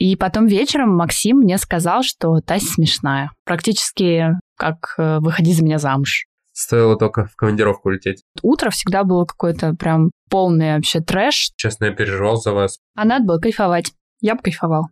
И 0.00 0.16
потом 0.16 0.46
вечером 0.46 0.96
Максим 0.96 1.40
мне 1.40 1.58
сказал, 1.58 2.02
что 2.02 2.40
Тася 2.40 2.64
смешная. 2.64 3.32
Практически 3.44 4.28
как 4.56 4.94
э, 4.96 5.18
«выходи 5.20 5.52
за 5.52 5.62
меня 5.62 5.78
замуж». 5.78 6.24
Стоило 6.52 6.96
только 6.96 7.26
в 7.26 7.36
командировку 7.36 7.90
улететь. 7.90 8.22
Утро 8.42 8.70
всегда 8.70 9.04
было 9.04 9.26
какое-то 9.26 9.74
прям 9.74 10.10
полный 10.30 10.76
вообще 10.76 11.00
трэш. 11.00 11.50
Честно, 11.56 11.84
я 11.84 11.92
переживал 11.92 12.36
за 12.36 12.52
вас. 12.52 12.78
А 12.96 13.04
надо 13.04 13.26
было 13.26 13.38
кайфовать. 13.38 13.92
Я 14.22 14.36
бы 14.36 14.40
кайфовал. 14.40 14.86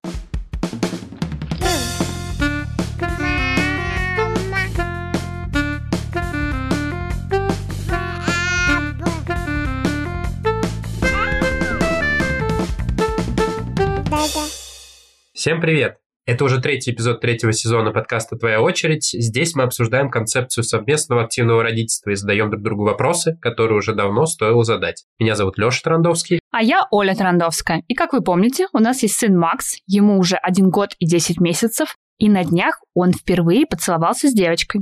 Всем 15.39 15.61
привет! 15.61 15.99
Это 16.27 16.45
уже 16.45 16.61
третий 16.61 16.91
эпизод 16.91 17.21
третьего 17.21 17.53
сезона 17.53 17.93
подкаста 17.93 18.35
«Твоя 18.35 18.61
очередь». 18.61 19.11
Здесь 19.13 19.55
мы 19.55 19.63
обсуждаем 19.63 20.11
концепцию 20.11 20.65
совместного 20.65 21.23
активного 21.23 21.63
родительства 21.63 22.11
и 22.11 22.17
задаем 22.17 22.51
друг 22.51 22.65
другу 22.65 22.83
вопросы, 22.83 23.39
которые 23.41 23.79
уже 23.79 23.95
давно 23.95 24.27
стоило 24.27 24.65
задать. 24.65 25.05
Меня 25.21 25.37
зовут 25.37 25.57
Леша 25.57 25.81
Трандовский. 25.85 26.41
А 26.51 26.61
я 26.61 26.89
Оля 26.91 27.15
Трандовская. 27.15 27.85
И 27.87 27.95
как 27.95 28.15
вы 28.15 28.21
помните, 28.21 28.67
у 28.73 28.81
нас 28.81 29.05
есть 29.05 29.15
сын 29.15 29.39
Макс, 29.39 29.77
ему 29.87 30.19
уже 30.19 30.35
один 30.35 30.71
год 30.71 30.97
и 30.99 31.07
10 31.07 31.39
месяцев, 31.39 31.95
и 32.19 32.29
на 32.29 32.43
днях 32.43 32.81
он 32.95 33.13
впервые 33.13 33.65
поцеловался 33.65 34.29
с 34.29 34.33
девочкой. 34.33 34.81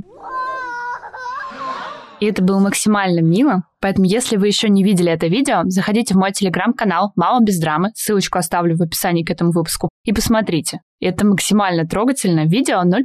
И 2.19 2.25
это 2.25 2.43
было 2.43 2.59
максимально 2.59 3.19
мило. 3.19 3.63
Поэтому, 3.79 4.05
если 4.07 4.37
вы 4.37 4.47
еще 4.47 4.69
не 4.69 4.83
видели 4.83 5.11
это 5.11 5.27
видео, 5.27 5.61
заходите 5.65 6.15
в 6.15 6.17
мой 6.17 6.31
телеграм-канал 6.31 7.11
«Мама 7.15 7.45
без 7.45 7.59
драмы», 7.59 7.91
ссылочку 7.93 8.39
оставлю 8.39 8.75
в 8.75 8.81
описании 8.81 9.23
к 9.23 9.29
этому 9.29 9.51
выпуску, 9.51 9.89
и 10.03 10.13
посмотрите. 10.13 10.81
Это 10.99 11.25
максимально 11.25 11.87
трогательно, 11.87 12.45
видео 12.45 12.81
0+. 12.83 13.03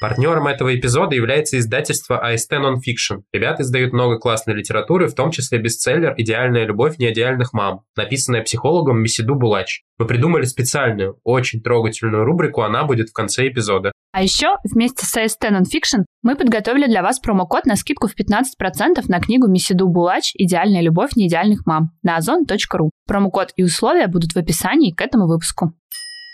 Партнером 0.00 0.46
этого 0.46 0.74
эпизода 0.74 1.14
является 1.14 1.58
издательство 1.58 2.18
AST 2.26 2.50
Nonfiction. 2.52 3.20
Ребята 3.34 3.62
издают 3.62 3.92
много 3.92 4.18
классной 4.18 4.54
литературы, 4.54 5.08
в 5.08 5.14
том 5.14 5.30
числе 5.30 5.58
бестселлер 5.58 6.14
«Идеальная 6.16 6.64
любовь 6.64 6.96
неидеальных 6.96 7.52
мам», 7.52 7.82
написанная 7.96 8.42
психологом 8.42 9.02
Месиду 9.02 9.34
Булач. 9.34 9.82
Мы 9.98 10.06
придумали 10.06 10.46
специальную, 10.46 11.18
очень 11.22 11.60
трогательную 11.60 12.24
рубрику, 12.24 12.62
она 12.62 12.84
будет 12.84 13.10
в 13.10 13.12
конце 13.12 13.46
эпизода. 13.48 13.92
А 14.12 14.22
еще 14.22 14.56
вместе 14.64 15.04
с 15.04 15.14
AST 15.14 15.50
Nonfiction 15.50 16.04
мы 16.22 16.34
подготовили 16.34 16.86
для 16.86 17.02
вас 17.02 17.20
промокод 17.20 17.66
на 17.66 17.76
скидку 17.76 18.08
в 18.08 18.18
15% 18.18 19.04
на 19.06 19.20
книгу 19.20 19.48
Месиду 19.48 19.86
Булач 19.86 20.32
«Идеальная 20.34 20.80
любовь 20.80 21.10
неидеальных 21.14 21.66
мам» 21.66 21.90
на 22.02 22.16
озон.ру. 22.16 22.90
Промокод 23.06 23.52
и 23.56 23.62
условия 23.62 24.06
будут 24.06 24.32
в 24.32 24.38
описании 24.38 24.92
к 24.92 25.02
этому 25.02 25.26
выпуску. 25.26 25.74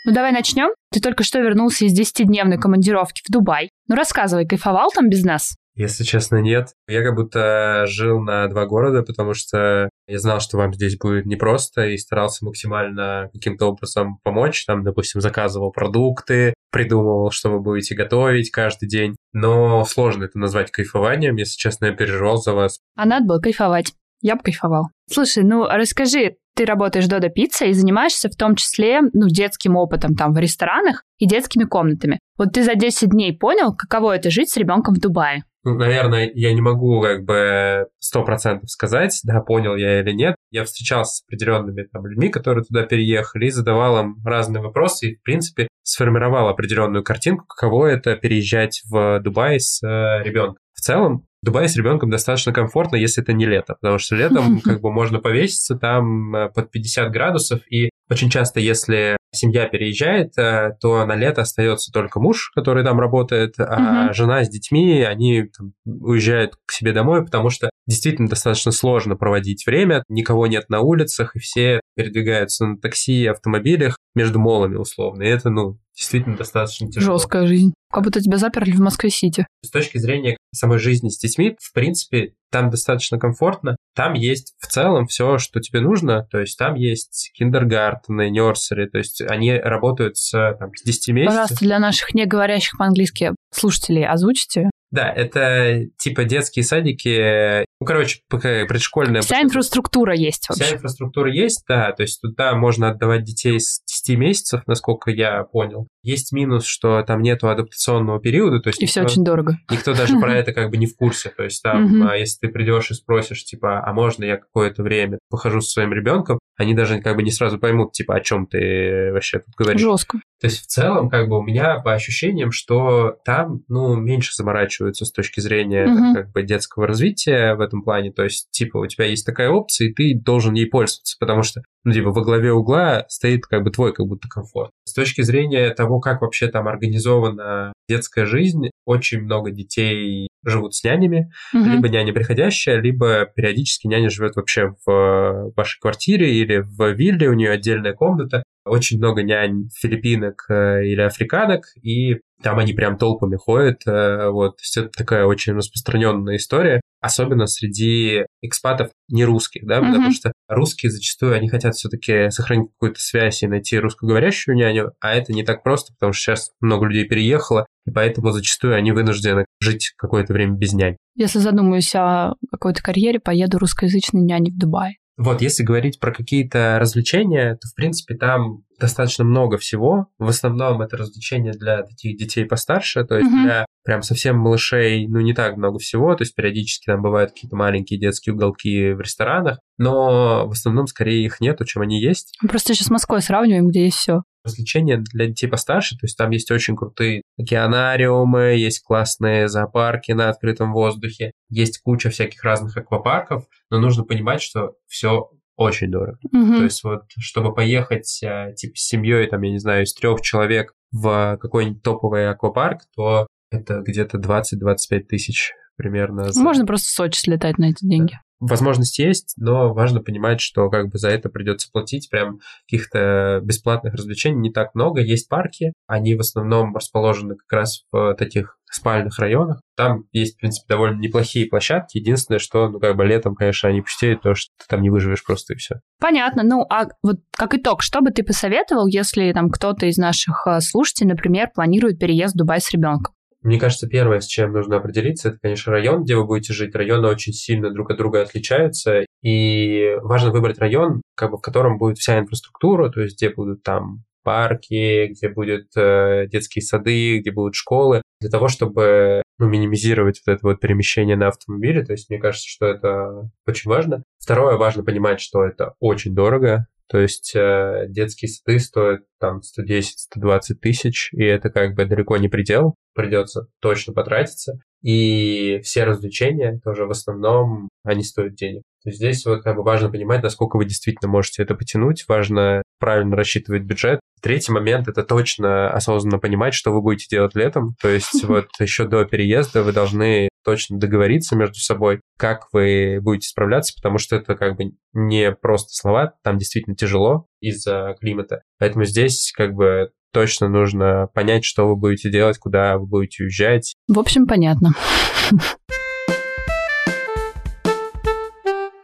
Ну 0.06 0.12
давай 0.12 0.30
начнем. 0.30 0.68
Ты 0.92 1.00
только 1.00 1.24
что 1.24 1.40
вернулся 1.40 1.84
из 1.84 1.98
10-дневной 1.98 2.58
командировки 2.58 3.22
в 3.26 3.32
Дубай. 3.32 3.70
Ну 3.88 3.96
рассказывай, 3.96 4.46
кайфовал 4.46 4.92
там 4.94 5.08
без 5.08 5.24
нас? 5.24 5.56
Если 5.74 6.04
честно, 6.04 6.36
нет. 6.36 6.68
Я 6.86 7.02
как 7.02 7.16
будто 7.16 7.86
жил 7.88 8.20
на 8.20 8.46
два 8.46 8.66
города, 8.66 9.02
потому 9.02 9.34
что 9.34 9.90
я 10.06 10.18
знал, 10.20 10.38
что 10.38 10.58
вам 10.58 10.72
здесь 10.72 10.96
будет 10.96 11.26
непросто, 11.26 11.86
и 11.88 11.98
старался 11.98 12.44
максимально 12.44 13.30
каким-то 13.32 13.66
образом 13.66 14.20
помочь. 14.22 14.64
Там, 14.64 14.84
допустим, 14.84 15.20
заказывал 15.20 15.72
продукты, 15.72 16.54
придумывал, 16.70 17.32
что 17.32 17.50
вы 17.50 17.58
будете 17.58 17.96
готовить 17.96 18.52
каждый 18.52 18.88
день. 18.88 19.16
Но 19.32 19.84
сложно 19.84 20.22
это 20.22 20.38
назвать 20.38 20.70
кайфованием. 20.70 21.34
Если 21.34 21.58
честно, 21.58 21.86
я 21.86 21.92
переживал 21.92 22.36
за 22.36 22.54
вас. 22.54 22.78
А 22.94 23.06
надо 23.06 23.26
было 23.26 23.40
кайфовать. 23.40 23.92
Я 24.22 24.36
бы 24.36 24.42
кайфовал. 24.42 24.86
Слушай, 25.10 25.44
ну 25.44 25.66
расскажи, 25.66 26.36
ты 26.54 26.64
работаешь 26.64 27.06
Додо 27.06 27.28
Пицца 27.28 27.66
и 27.66 27.72
занимаешься 27.72 28.28
в 28.28 28.36
том 28.36 28.56
числе 28.56 29.00
ну, 29.12 29.28
детским 29.28 29.76
опытом 29.76 30.14
там 30.14 30.32
в 30.32 30.38
ресторанах 30.38 31.04
и 31.18 31.26
детскими 31.26 31.64
комнатами. 31.64 32.18
Вот 32.38 32.52
ты 32.52 32.64
за 32.64 32.74
10 32.74 33.10
дней 33.10 33.36
понял, 33.36 33.74
каково 33.76 34.16
это 34.16 34.30
жить 34.30 34.50
с 34.50 34.56
ребенком 34.56 34.94
в 34.94 34.98
Дубае? 34.98 35.44
Ну, 35.64 35.74
наверное, 35.74 36.30
я 36.32 36.54
не 36.54 36.60
могу 36.60 37.02
как 37.02 37.24
бы 37.24 37.86
сто 37.98 38.22
процентов 38.22 38.70
сказать, 38.70 39.18
да, 39.24 39.40
понял 39.40 39.74
я 39.74 40.00
или 40.00 40.12
нет. 40.12 40.36
Я 40.52 40.64
встречался 40.64 41.16
с 41.16 41.24
определенными 41.24 41.82
там, 41.82 42.06
людьми, 42.06 42.28
которые 42.28 42.64
туда 42.64 42.84
переехали, 42.84 43.46
и 43.46 43.50
задавал 43.50 43.98
им 44.00 44.16
разные 44.24 44.62
вопросы, 44.62 45.08
и, 45.10 45.16
в 45.16 45.22
принципе, 45.22 45.66
сформировал 45.82 46.48
определенную 46.48 47.02
картинку, 47.02 47.46
каково 47.46 47.86
это 47.86 48.14
переезжать 48.14 48.82
в 48.88 49.18
Дубай 49.20 49.58
с 49.58 49.82
э, 49.82 50.22
ребенком. 50.22 50.58
В 50.72 50.80
целом, 50.80 51.26
Дубае 51.46 51.68
с 51.68 51.76
ребенком 51.76 52.10
достаточно 52.10 52.52
комфортно, 52.52 52.96
если 52.96 53.22
это 53.22 53.32
не 53.32 53.46
лето, 53.46 53.76
потому 53.80 53.98
что 53.98 54.16
летом 54.16 54.60
как 54.64 54.80
бы 54.80 54.92
можно 54.92 55.20
повеситься 55.20 55.76
там 55.76 56.34
э, 56.34 56.50
под 56.50 56.72
50 56.72 57.12
градусов, 57.12 57.60
и 57.70 57.90
очень 58.10 58.30
часто, 58.30 58.58
если 58.58 59.16
семья 59.32 59.66
переезжает, 59.66 60.36
э, 60.38 60.76
то 60.80 61.04
на 61.04 61.14
лето 61.14 61.42
остается 61.42 61.92
только 61.92 62.20
муж, 62.20 62.50
который 62.54 62.84
там 62.84 63.00
работает, 63.00 63.54
а 63.58 64.12
жена 64.12 64.44
с 64.44 64.48
детьми, 64.48 65.02
они 65.02 65.44
там, 65.56 65.72
уезжают 65.84 66.56
к 66.66 66.72
себе 66.72 66.92
домой, 66.92 67.24
потому 67.24 67.50
что 67.50 67.70
действительно 67.86 68.28
достаточно 68.28 68.72
сложно 68.72 69.16
проводить 69.16 69.66
время, 69.66 70.02
никого 70.08 70.46
нет 70.46 70.68
на 70.68 70.80
улицах, 70.80 71.36
и 71.36 71.38
все 71.38 71.80
передвигаются 71.94 72.66
на 72.66 72.78
такси 72.78 73.22
и 73.22 73.26
автомобилях 73.26 73.98
между 74.14 74.38
молами 74.38 74.76
условно. 74.76 75.22
И 75.22 75.28
это, 75.28 75.50
ну, 75.50 75.78
действительно 75.96 76.36
достаточно 76.36 76.90
тяжело. 76.90 77.18
Жесткая 77.18 77.46
жизнь. 77.46 77.72
Как 77.90 78.04
будто 78.04 78.20
тебя 78.20 78.36
заперли 78.36 78.72
в 78.72 78.80
Москве-Сити. 78.80 79.46
С 79.64 79.70
точки 79.70 79.98
зрения 79.98 80.36
самой 80.54 80.78
жизни 80.78 81.08
с 81.08 81.18
детьми, 81.18 81.56
в 81.60 81.72
принципе, 81.72 82.34
там 82.50 82.70
достаточно 82.70 83.18
комфортно. 83.18 83.76
Там 83.94 84.14
есть 84.14 84.54
в 84.58 84.66
целом 84.66 85.06
все, 85.06 85.38
что 85.38 85.60
тебе 85.60 85.80
нужно. 85.80 86.26
То 86.30 86.40
есть 86.40 86.58
там 86.58 86.74
есть 86.74 87.30
киндергартены, 87.34 88.28
нерсери. 88.30 88.86
То 88.86 88.98
есть 88.98 89.15
они 89.20 89.54
работают 89.54 90.16
с, 90.16 90.30
там, 90.58 90.70
с 90.74 90.82
10 90.82 91.08
месяцев. 91.14 91.32
Пожалуйста, 91.32 91.64
для 91.64 91.78
наших 91.78 92.14
не 92.14 92.26
говорящих 92.26 92.78
по-английски 92.78 93.32
слушателей 93.52 94.06
озвучите. 94.06 94.70
Да, 94.96 95.12
это 95.12 95.90
типа 95.98 96.24
детские 96.24 96.64
садики, 96.64 97.66
ну, 97.78 97.86
короче, 97.86 98.20
предшкольная... 98.30 99.20
Вся 99.20 99.42
инфраструктура 99.42 100.14
есть 100.14 100.48
вообще. 100.48 100.64
Вся 100.64 100.76
инфраструктура 100.76 101.30
есть, 101.30 101.64
да, 101.68 101.92
то 101.92 102.02
есть 102.02 102.18
туда 102.22 102.54
можно 102.54 102.88
отдавать 102.88 103.22
детей 103.22 103.60
с 103.60 103.82
10 103.84 104.18
месяцев, 104.18 104.62
насколько 104.66 105.10
я 105.10 105.44
понял. 105.44 105.86
Есть 106.02 106.32
минус, 106.32 106.64
что 106.64 107.02
там 107.02 107.20
нету 107.20 107.50
адаптационного 107.50 108.20
периода, 108.20 108.60
то 108.60 108.68
есть... 108.68 108.80
И 108.80 108.84
никто, 108.84 108.92
все 108.92 109.02
очень 109.02 109.24
дорого. 109.24 109.58
Никто 109.70 109.92
даже 109.92 110.18
про 110.18 110.32
это 110.34 110.54
как 110.54 110.70
бы 110.70 110.78
не 110.78 110.86
в 110.86 110.96
курсе, 110.96 111.28
то 111.28 111.44
есть 111.44 111.62
там, 111.62 112.08
а 112.08 112.16
если 112.16 112.46
ты 112.46 112.48
придешь 112.48 112.90
и 112.90 112.94
спросишь, 112.94 113.44
типа, 113.44 113.86
а 113.86 113.92
можно 113.92 114.24
я 114.24 114.38
какое-то 114.38 114.82
время 114.82 115.18
похожу 115.28 115.60
со 115.60 115.72
своим 115.72 115.92
ребенком, 115.92 116.38
они 116.56 116.72
даже 116.72 117.02
как 117.02 117.16
бы 117.16 117.22
не 117.22 117.30
сразу 117.30 117.58
поймут, 117.58 117.92
типа, 117.92 118.14
о 118.14 118.20
чем 118.20 118.46
ты 118.46 119.12
вообще 119.12 119.40
тут 119.40 119.54
говоришь. 119.54 119.82
Жестко. 119.82 120.20
То 120.40 120.48
есть 120.48 120.62
в 120.62 120.66
целом, 120.66 121.08
как 121.08 121.28
бы 121.28 121.38
у 121.38 121.42
меня 121.42 121.78
по 121.80 121.94
ощущениям, 121.94 122.52
что 122.52 123.16
там, 123.24 123.62
ну, 123.68 123.94
меньше 123.96 124.34
заморачиваются 124.34 125.06
с 125.06 125.12
точки 125.12 125.40
зрения 125.40 125.86
угу. 125.86 126.14
как 126.14 126.32
бы 126.32 126.42
детского 126.42 126.86
развития 126.86 127.54
в 127.54 127.60
этом 127.60 127.82
плане. 127.82 128.12
То 128.12 128.24
есть, 128.24 128.50
типа, 128.50 128.76
у 128.78 128.86
тебя 128.86 129.06
есть 129.06 129.24
такая 129.24 129.48
опция, 129.48 129.88
и 129.88 129.94
ты 129.94 130.14
должен 130.14 130.54
ей 130.54 130.66
пользоваться, 130.66 131.16
потому 131.18 131.42
что, 131.42 131.62
ну, 131.84 131.92
типа, 131.92 132.10
во 132.10 132.22
главе 132.22 132.52
угла 132.52 133.06
стоит 133.08 133.46
как 133.46 133.64
бы 133.64 133.70
твой 133.70 133.94
как 133.94 134.06
будто 134.06 134.28
комфорт. 134.28 134.72
С 134.84 134.92
точки 134.92 135.22
зрения 135.22 135.70
того, 135.70 136.00
как 136.00 136.20
вообще 136.20 136.48
там 136.48 136.68
организована 136.68 137.72
детская 137.88 138.26
жизнь, 138.26 138.70
очень 138.84 139.22
много 139.22 139.50
детей 139.50 140.28
живут 140.46 140.74
с 140.74 140.84
нянями, 140.84 141.30
угу. 141.52 141.64
либо 141.64 141.88
няня 141.88 142.12
приходящая, 142.12 142.80
либо 142.80 143.26
периодически 143.26 143.86
няня 143.86 144.10
живет 144.10 144.36
вообще 144.36 144.74
в 144.86 145.52
вашей 145.56 145.80
квартире 145.80 146.34
или 146.34 146.58
в 146.58 146.92
вилле, 146.92 147.28
у 147.28 147.34
нее 147.34 147.50
отдельная 147.50 147.92
комната. 147.92 148.42
Очень 148.64 148.98
много 148.98 149.22
нянь 149.22 149.68
филиппинок 149.74 150.46
э, 150.48 150.84
или 150.84 151.00
африканок, 151.00 151.66
и 151.82 152.20
там 152.42 152.58
они 152.58 152.72
прям 152.72 152.98
толпами 152.98 153.36
ходят. 153.36 153.86
Э, 153.86 154.28
вот. 154.30 154.56
То 154.56 154.62
есть 154.62 154.76
это 154.76 154.88
такая 154.90 155.24
очень 155.24 155.54
распространенная 155.54 156.36
история, 156.36 156.80
особенно 157.00 157.46
среди 157.46 158.24
экспатов 158.42 158.90
не 159.08 159.24
русских, 159.24 159.66
да, 159.66 159.78
mm-hmm. 159.78 159.86
потому 159.86 160.12
что 160.12 160.32
русские 160.48 160.90
зачастую, 160.90 161.34
они 161.34 161.48
хотят 161.48 161.74
все-таки 161.74 162.30
сохранить 162.30 162.70
какую-то 162.72 163.00
связь 163.00 163.42
и 163.42 163.46
найти 163.46 163.78
русскоговорящую 163.78 164.56
няню, 164.56 164.92
а 165.00 165.14
это 165.14 165.32
не 165.32 165.44
так 165.44 165.62
просто, 165.62 165.92
потому 165.94 166.12
что 166.12 166.22
сейчас 166.22 166.50
много 166.60 166.86
людей 166.86 167.04
переехало, 167.04 167.66
и 167.86 167.90
поэтому 167.90 168.30
зачастую 168.30 168.74
они 168.74 168.92
вынуждены 168.92 169.46
жить 169.60 169.92
какое-то 169.96 170.32
время 170.32 170.56
без 170.56 170.72
нянь. 170.72 170.96
Если 171.14 171.38
задумаюсь 171.38 171.94
о 171.94 172.34
какой-то 172.50 172.82
карьере, 172.82 173.20
поеду 173.20 173.58
русскоязычной 173.58 174.22
няней 174.22 174.52
в 174.52 174.58
Дубай. 174.58 174.98
Вот, 175.16 175.40
если 175.40 175.62
говорить 175.62 175.98
про 175.98 176.12
какие-то 176.12 176.78
развлечения, 176.78 177.54
то, 177.54 177.68
в 177.68 177.74
принципе, 177.74 178.14
там 178.16 178.64
достаточно 178.78 179.24
много 179.24 179.56
всего. 179.56 180.08
В 180.18 180.28
основном 180.28 180.82
это 180.82 180.98
развлечения 180.98 181.52
для 181.52 181.82
таких 181.82 182.18
детей 182.18 182.44
постарше, 182.44 183.04
то 183.04 183.16
есть 183.16 183.30
mm-hmm. 183.30 183.42
для 183.44 183.66
прям 183.84 184.02
совсем 184.02 184.36
малышей, 184.36 185.06
ну, 185.08 185.20
не 185.20 185.32
так 185.32 185.56
много 185.56 185.78
всего, 185.78 186.14
то 186.14 186.22
есть 186.22 186.34
периодически 186.34 186.86
там 186.86 187.00
бывают 187.00 187.32
какие-то 187.32 187.56
маленькие 187.56 187.98
детские 187.98 188.34
уголки 188.34 188.92
в 188.92 189.00
ресторанах, 189.00 189.58
но 189.78 190.46
в 190.46 190.50
основном 190.50 190.86
скорее 190.86 191.24
их 191.24 191.40
нету, 191.40 191.64
чем 191.64 191.82
они 191.82 192.00
есть. 192.00 192.36
Просто 192.46 192.74
сейчас 192.74 192.88
с 192.88 192.90
Москвой 192.90 193.22
сравниваем, 193.22 193.68
где 193.68 193.84
есть 193.84 193.96
все 193.96 194.22
развлечения 194.46 194.96
для 194.98 195.26
детей 195.26 195.48
постарше, 195.48 195.96
то 195.96 196.04
есть 196.04 196.16
там 196.16 196.30
есть 196.30 196.50
очень 196.50 196.76
крутые 196.76 197.22
океанариумы, 197.38 198.56
есть 198.56 198.82
классные 198.82 199.48
зоопарки 199.48 200.12
на 200.12 200.30
открытом 200.30 200.72
воздухе, 200.72 201.32
есть 201.50 201.80
куча 201.82 202.10
всяких 202.10 202.42
разных 202.42 202.76
аквапарков, 202.76 203.44
но 203.70 203.78
нужно 203.78 204.04
понимать, 204.04 204.40
что 204.40 204.74
все 204.86 205.30
очень 205.56 205.90
дорого. 205.90 206.18
Mm-hmm. 206.34 206.56
То 206.56 206.64
есть 206.64 206.84
вот, 206.84 207.02
чтобы 207.18 207.54
поехать, 207.54 208.22
э, 208.22 208.52
типа, 208.56 208.76
с 208.76 208.88
семьей, 208.88 209.26
там, 209.26 209.42
я 209.42 209.50
не 209.50 209.58
знаю, 209.58 209.84
из 209.84 209.94
трех 209.94 210.20
человек 210.20 210.74
в 210.92 211.38
какой-нибудь 211.40 211.82
топовый 211.82 212.28
аквапарк, 212.28 212.82
то 212.94 213.26
это 213.50 213.80
где-то 213.80 214.18
20-25 214.18 215.00
тысяч 215.00 215.52
примерно. 215.76 216.32
За... 216.32 216.42
Можно 216.42 216.66
просто 216.66 216.88
в 216.88 216.90
Сочи 216.90 217.18
слетать 217.18 217.58
на 217.58 217.70
эти 217.70 217.86
деньги. 217.86 218.18
Возможность 218.38 218.98
есть, 218.98 219.32
но 219.38 219.72
важно 219.72 220.02
понимать, 220.02 220.42
что 220.42 220.68
как 220.68 220.90
бы 220.90 220.98
за 220.98 221.08
это 221.08 221.30
придется 221.30 221.70
платить. 221.72 222.10
Прям 222.10 222.40
каких-то 222.68 223.40
бесплатных 223.42 223.94
развлечений 223.94 224.40
не 224.40 224.52
так 224.52 224.74
много. 224.74 225.00
Есть 225.00 225.28
парки, 225.28 225.72
они 225.86 226.14
в 226.14 226.20
основном 226.20 226.74
расположены 226.74 227.36
как 227.36 227.50
раз 227.50 227.84
в 227.90 228.14
таких 228.14 228.58
спальных 228.70 229.18
районах. 229.18 229.60
Там 229.74 230.04
есть, 230.12 230.36
в 230.36 230.40
принципе, 230.40 230.66
довольно 230.68 231.00
неплохие 231.00 231.46
площадки. 231.46 231.98
Единственное, 231.98 232.38
что, 232.38 232.68
ну, 232.68 232.78
как 232.78 232.96
бы 232.96 233.06
летом, 233.06 233.34
конечно, 233.34 233.68
они 233.68 233.80
пустеют, 233.80 234.22
то, 234.22 234.34
что 234.34 234.50
ты 234.58 234.64
там 234.68 234.82
не 234.82 234.90
выживешь 234.90 235.24
просто 235.24 235.54
и 235.54 235.56
все. 235.56 235.76
Понятно. 235.98 236.42
Ну, 236.42 236.66
а 236.68 236.88
вот 237.02 237.16
как 237.32 237.54
итог, 237.54 237.82
что 237.82 238.00
бы 238.00 238.10
ты 238.10 238.22
посоветовал, 238.22 238.86
если 238.86 239.32
там 239.32 239.50
кто-то 239.50 239.86
из 239.86 239.96
наших 239.96 240.46
э, 240.46 240.60
слушателей, 240.60 241.10
например, 241.10 241.48
планирует 241.54 241.98
переезд 241.98 242.34
в 242.34 242.38
Дубай 242.38 242.60
с 242.60 242.70
ребенком? 242.70 243.14
Мне 243.46 243.60
кажется, 243.60 243.86
первое, 243.86 244.18
с 244.18 244.26
чем 244.26 244.52
нужно 244.52 244.78
определиться, 244.78 245.28
это, 245.28 245.38
конечно, 245.40 245.70
район, 245.70 246.02
где 246.02 246.16
вы 246.16 246.26
будете 246.26 246.52
жить. 246.52 246.74
Районы 246.74 247.06
очень 247.06 247.32
сильно 247.32 247.70
друг 247.70 247.92
от 247.92 247.96
друга 247.96 248.22
отличаются, 248.22 249.06
и 249.22 249.94
важно 250.02 250.32
выбрать 250.32 250.58
район, 250.58 251.00
как 251.14 251.30
бы, 251.30 251.38
в 251.38 251.42
котором 251.42 251.78
будет 251.78 251.98
вся 251.98 252.18
инфраструктура, 252.18 252.90
то 252.90 253.02
есть 253.02 253.16
где 253.16 253.30
будут 253.30 253.62
там 253.62 254.02
парки, 254.24 255.06
где 255.12 255.28
будут 255.28 255.68
э, 255.76 256.26
детские 256.26 256.62
сады, 256.62 257.20
где 257.20 257.30
будут 257.30 257.54
школы, 257.54 258.02
для 258.20 258.30
того, 258.30 258.48
чтобы 258.48 259.22
ну, 259.38 259.46
минимизировать 259.46 260.20
вот 260.26 260.32
это 260.34 260.44
вот 260.44 260.58
перемещение 260.58 261.14
на 261.14 261.28
автомобиле. 261.28 261.84
То 261.84 261.92
есть 261.92 262.10
мне 262.10 262.18
кажется, 262.18 262.48
что 262.48 262.66
это 262.66 263.30
очень 263.46 263.70
важно. 263.70 264.02
Второе, 264.18 264.56
важно 264.56 264.82
понимать, 264.82 265.20
что 265.20 265.44
это 265.44 265.74
очень 265.78 266.16
дорого. 266.16 266.66
То 266.88 266.98
есть 266.98 267.34
э, 267.34 267.86
детские 267.88 268.28
сады 268.28 268.58
стоят 268.60 269.00
там 269.18 269.40
110-120 269.40 270.54
тысяч, 270.60 271.10
и 271.12 271.24
это 271.24 271.50
как 271.50 271.74
бы 271.74 271.84
далеко 271.84 272.16
не 272.16 272.28
предел, 272.28 272.74
придется 272.94 273.48
точно 273.60 273.92
потратиться. 273.92 274.60
И 274.82 275.60
все 275.64 275.84
развлечения 275.84 276.60
тоже 276.62 276.86
в 276.86 276.90
основном, 276.90 277.68
они 277.82 278.04
стоят 278.04 278.34
денег. 278.34 278.62
То 278.84 278.90
есть 278.90 278.98
здесь 278.98 279.26
вот 279.26 279.42
как 279.42 279.56
бы 279.56 279.64
важно 279.64 279.90
понимать, 279.90 280.22
насколько 280.22 280.56
вы 280.56 280.64
действительно 280.64 281.10
можете 281.10 281.42
это 281.42 281.56
потянуть, 281.56 282.04
важно 282.06 282.62
правильно 282.78 283.16
рассчитывать 283.16 283.62
бюджет. 283.64 283.98
Третий 284.22 284.52
момент— 284.52 284.86
это 284.88 285.02
точно 285.02 285.70
осознанно 285.70 286.20
понимать, 286.20 286.54
что 286.54 286.72
вы 286.72 286.82
будете 286.82 287.06
делать 287.10 287.34
летом. 287.34 287.74
То 287.82 287.88
есть 287.88 288.22
вот 288.24 288.46
еще 288.60 288.86
до 288.86 289.04
переезда 289.04 289.64
вы 289.64 289.72
должны 289.72 290.28
точно 290.46 290.78
договориться 290.78 291.34
между 291.34 291.56
собой, 291.56 292.00
как 292.16 292.46
вы 292.52 293.00
будете 293.02 293.26
справляться, 293.28 293.74
потому 293.74 293.98
что 293.98 294.14
это 294.14 294.36
как 294.36 294.56
бы 294.56 294.76
не 294.92 295.32
просто 295.32 295.70
слова, 295.72 296.14
там 296.22 296.38
действительно 296.38 296.76
тяжело 296.76 297.26
из-за 297.40 297.96
климата. 297.98 298.42
Поэтому 298.60 298.84
здесь 298.84 299.32
как 299.36 299.54
бы 299.54 299.90
точно 300.12 300.48
нужно 300.48 301.08
понять, 301.12 301.44
что 301.44 301.66
вы 301.66 301.74
будете 301.74 302.10
делать, 302.10 302.38
куда 302.38 302.78
вы 302.78 302.86
будете 302.86 303.24
уезжать. 303.24 303.74
В 303.88 303.98
общем, 303.98 304.26
понятно. 304.28 304.70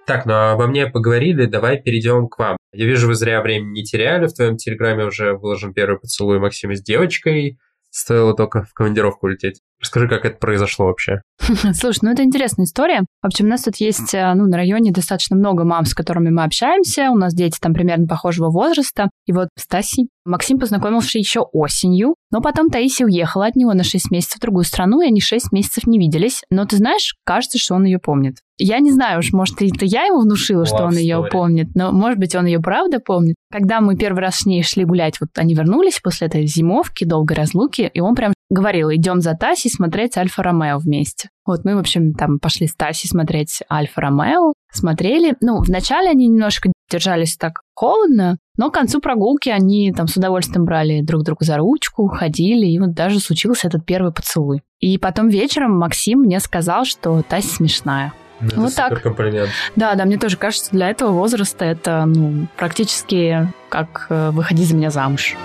Так, 0.04 0.26
ну 0.26 0.32
а 0.32 0.52
обо 0.52 0.66
мне 0.66 0.88
поговорили, 0.88 1.46
давай 1.46 1.80
перейдем 1.80 2.26
к 2.26 2.40
вам. 2.40 2.56
Я 2.72 2.86
вижу, 2.86 3.06
вы 3.06 3.14
зря 3.14 3.40
времени 3.40 3.78
не 3.78 3.84
теряли, 3.84 4.26
в 4.26 4.34
твоем 4.34 4.56
телеграме 4.56 5.04
уже 5.04 5.34
выложен 5.34 5.72
первый 5.72 6.00
поцелуй 6.00 6.40
Максима 6.40 6.74
с 6.74 6.82
девочкой, 6.82 7.60
стоило 7.90 8.34
только 8.34 8.64
в 8.64 8.72
командировку 8.72 9.26
улететь. 9.26 9.60
Расскажи, 9.82 10.08
как 10.08 10.24
это 10.24 10.38
произошло 10.38 10.86
вообще. 10.86 11.22
Слушай, 11.74 11.98
ну 12.02 12.12
это 12.12 12.22
интересная 12.22 12.66
история. 12.66 13.00
В 13.20 13.26
общем, 13.26 13.46
у 13.46 13.48
нас 13.48 13.62
тут 13.62 13.76
есть, 13.76 14.14
э, 14.14 14.32
ну, 14.34 14.46
на 14.46 14.56
районе 14.56 14.92
достаточно 14.92 15.36
много 15.36 15.64
мам, 15.64 15.84
с 15.86 15.94
которыми 15.94 16.30
мы 16.30 16.44
общаемся. 16.44 17.10
У 17.10 17.16
нас 17.16 17.34
дети 17.34 17.58
там 17.60 17.74
примерно 17.74 18.06
похожего 18.06 18.48
возраста. 18.50 19.10
И 19.26 19.32
вот 19.32 19.48
Стаси 19.58 20.06
Максим 20.24 20.60
познакомился 20.60 21.18
еще 21.18 21.40
осенью, 21.40 22.14
но 22.30 22.40
потом 22.40 22.68
Таисия 22.68 23.06
уехала 23.06 23.46
от 23.46 23.56
него 23.56 23.74
на 23.74 23.82
6 23.82 24.12
месяцев 24.12 24.36
в 24.36 24.40
другую 24.40 24.64
страну, 24.64 25.00
и 25.00 25.08
они 25.08 25.20
6 25.20 25.50
месяцев 25.50 25.84
не 25.86 25.98
виделись. 25.98 26.42
Но 26.48 26.64
ты 26.64 26.76
знаешь, 26.76 27.16
кажется, 27.24 27.58
что 27.58 27.74
он 27.74 27.84
ее 27.84 27.98
помнит. 27.98 28.36
Я 28.58 28.78
не 28.78 28.92
знаю 28.92 29.18
уж, 29.18 29.32
может, 29.32 29.60
это 29.60 29.84
я 29.84 30.04
ему 30.04 30.20
внушила, 30.20 30.62
Love 30.62 30.66
что 30.66 30.84
он 30.84 30.96
ее 30.96 31.26
помнит, 31.28 31.74
но, 31.74 31.90
может 31.90 32.20
быть, 32.20 32.36
он 32.36 32.46
ее 32.46 32.60
правда 32.60 33.00
помнит. 33.00 33.34
Когда 33.50 33.80
мы 33.80 33.96
первый 33.96 34.20
раз 34.20 34.36
с 34.36 34.46
ней 34.46 34.62
шли 34.62 34.84
гулять, 34.84 35.20
вот 35.20 35.30
они 35.36 35.54
вернулись 35.54 35.98
после 36.00 36.28
этой 36.28 36.46
зимовки, 36.46 37.04
долгой 37.04 37.36
разлуки, 37.36 37.90
и 37.92 38.00
он 38.00 38.14
прям 38.14 38.32
говорил, 38.52 38.92
идем 38.92 39.20
за 39.20 39.34
Таси 39.34 39.68
смотреть 39.68 40.16
Альфа-Ромео 40.16 40.78
вместе. 40.78 41.30
Вот 41.46 41.64
мы, 41.64 41.74
в 41.74 41.78
общем, 41.78 42.12
там 42.12 42.38
пошли 42.38 42.66
с 42.66 42.74
Таси 42.74 43.08
смотреть 43.08 43.62
Альфа-Ромео, 43.70 44.52
смотрели. 44.70 45.34
Ну, 45.40 45.60
вначале 45.62 46.10
они 46.10 46.28
немножко 46.28 46.70
держались 46.90 47.36
так 47.36 47.62
холодно, 47.74 48.36
но 48.56 48.70
к 48.70 48.74
концу 48.74 49.00
прогулки 49.00 49.48
они 49.48 49.92
там 49.92 50.06
с 50.06 50.16
удовольствием 50.16 50.64
брали 50.64 51.00
друг 51.00 51.24
друга 51.24 51.44
за 51.44 51.56
ручку, 51.56 52.06
ходили, 52.08 52.66
и 52.66 52.78
вот 52.78 52.92
даже 52.92 53.18
случился 53.18 53.68
этот 53.68 53.84
первый 53.86 54.12
поцелуй. 54.12 54.62
И 54.78 54.98
потом 54.98 55.28
вечером 55.28 55.78
Максим 55.78 56.20
мне 56.20 56.38
сказал, 56.38 56.84
что 56.84 57.22
Тася 57.22 57.48
смешная. 57.48 58.12
Ну, 58.40 58.48
это 58.48 58.60
вот 58.60 58.74
так. 58.74 59.02
комплимент. 59.02 59.50
Да, 59.76 59.94
да, 59.94 60.04
мне 60.04 60.18
тоже 60.18 60.36
кажется, 60.36 60.70
для 60.72 60.90
этого 60.90 61.12
возраста 61.12 61.64
это 61.64 62.04
ну, 62.06 62.48
практически 62.56 63.48
как 63.68 64.06
э, 64.10 64.30
выходить 64.30 64.68
за 64.68 64.76
меня 64.76 64.90
замуж. 64.90 65.36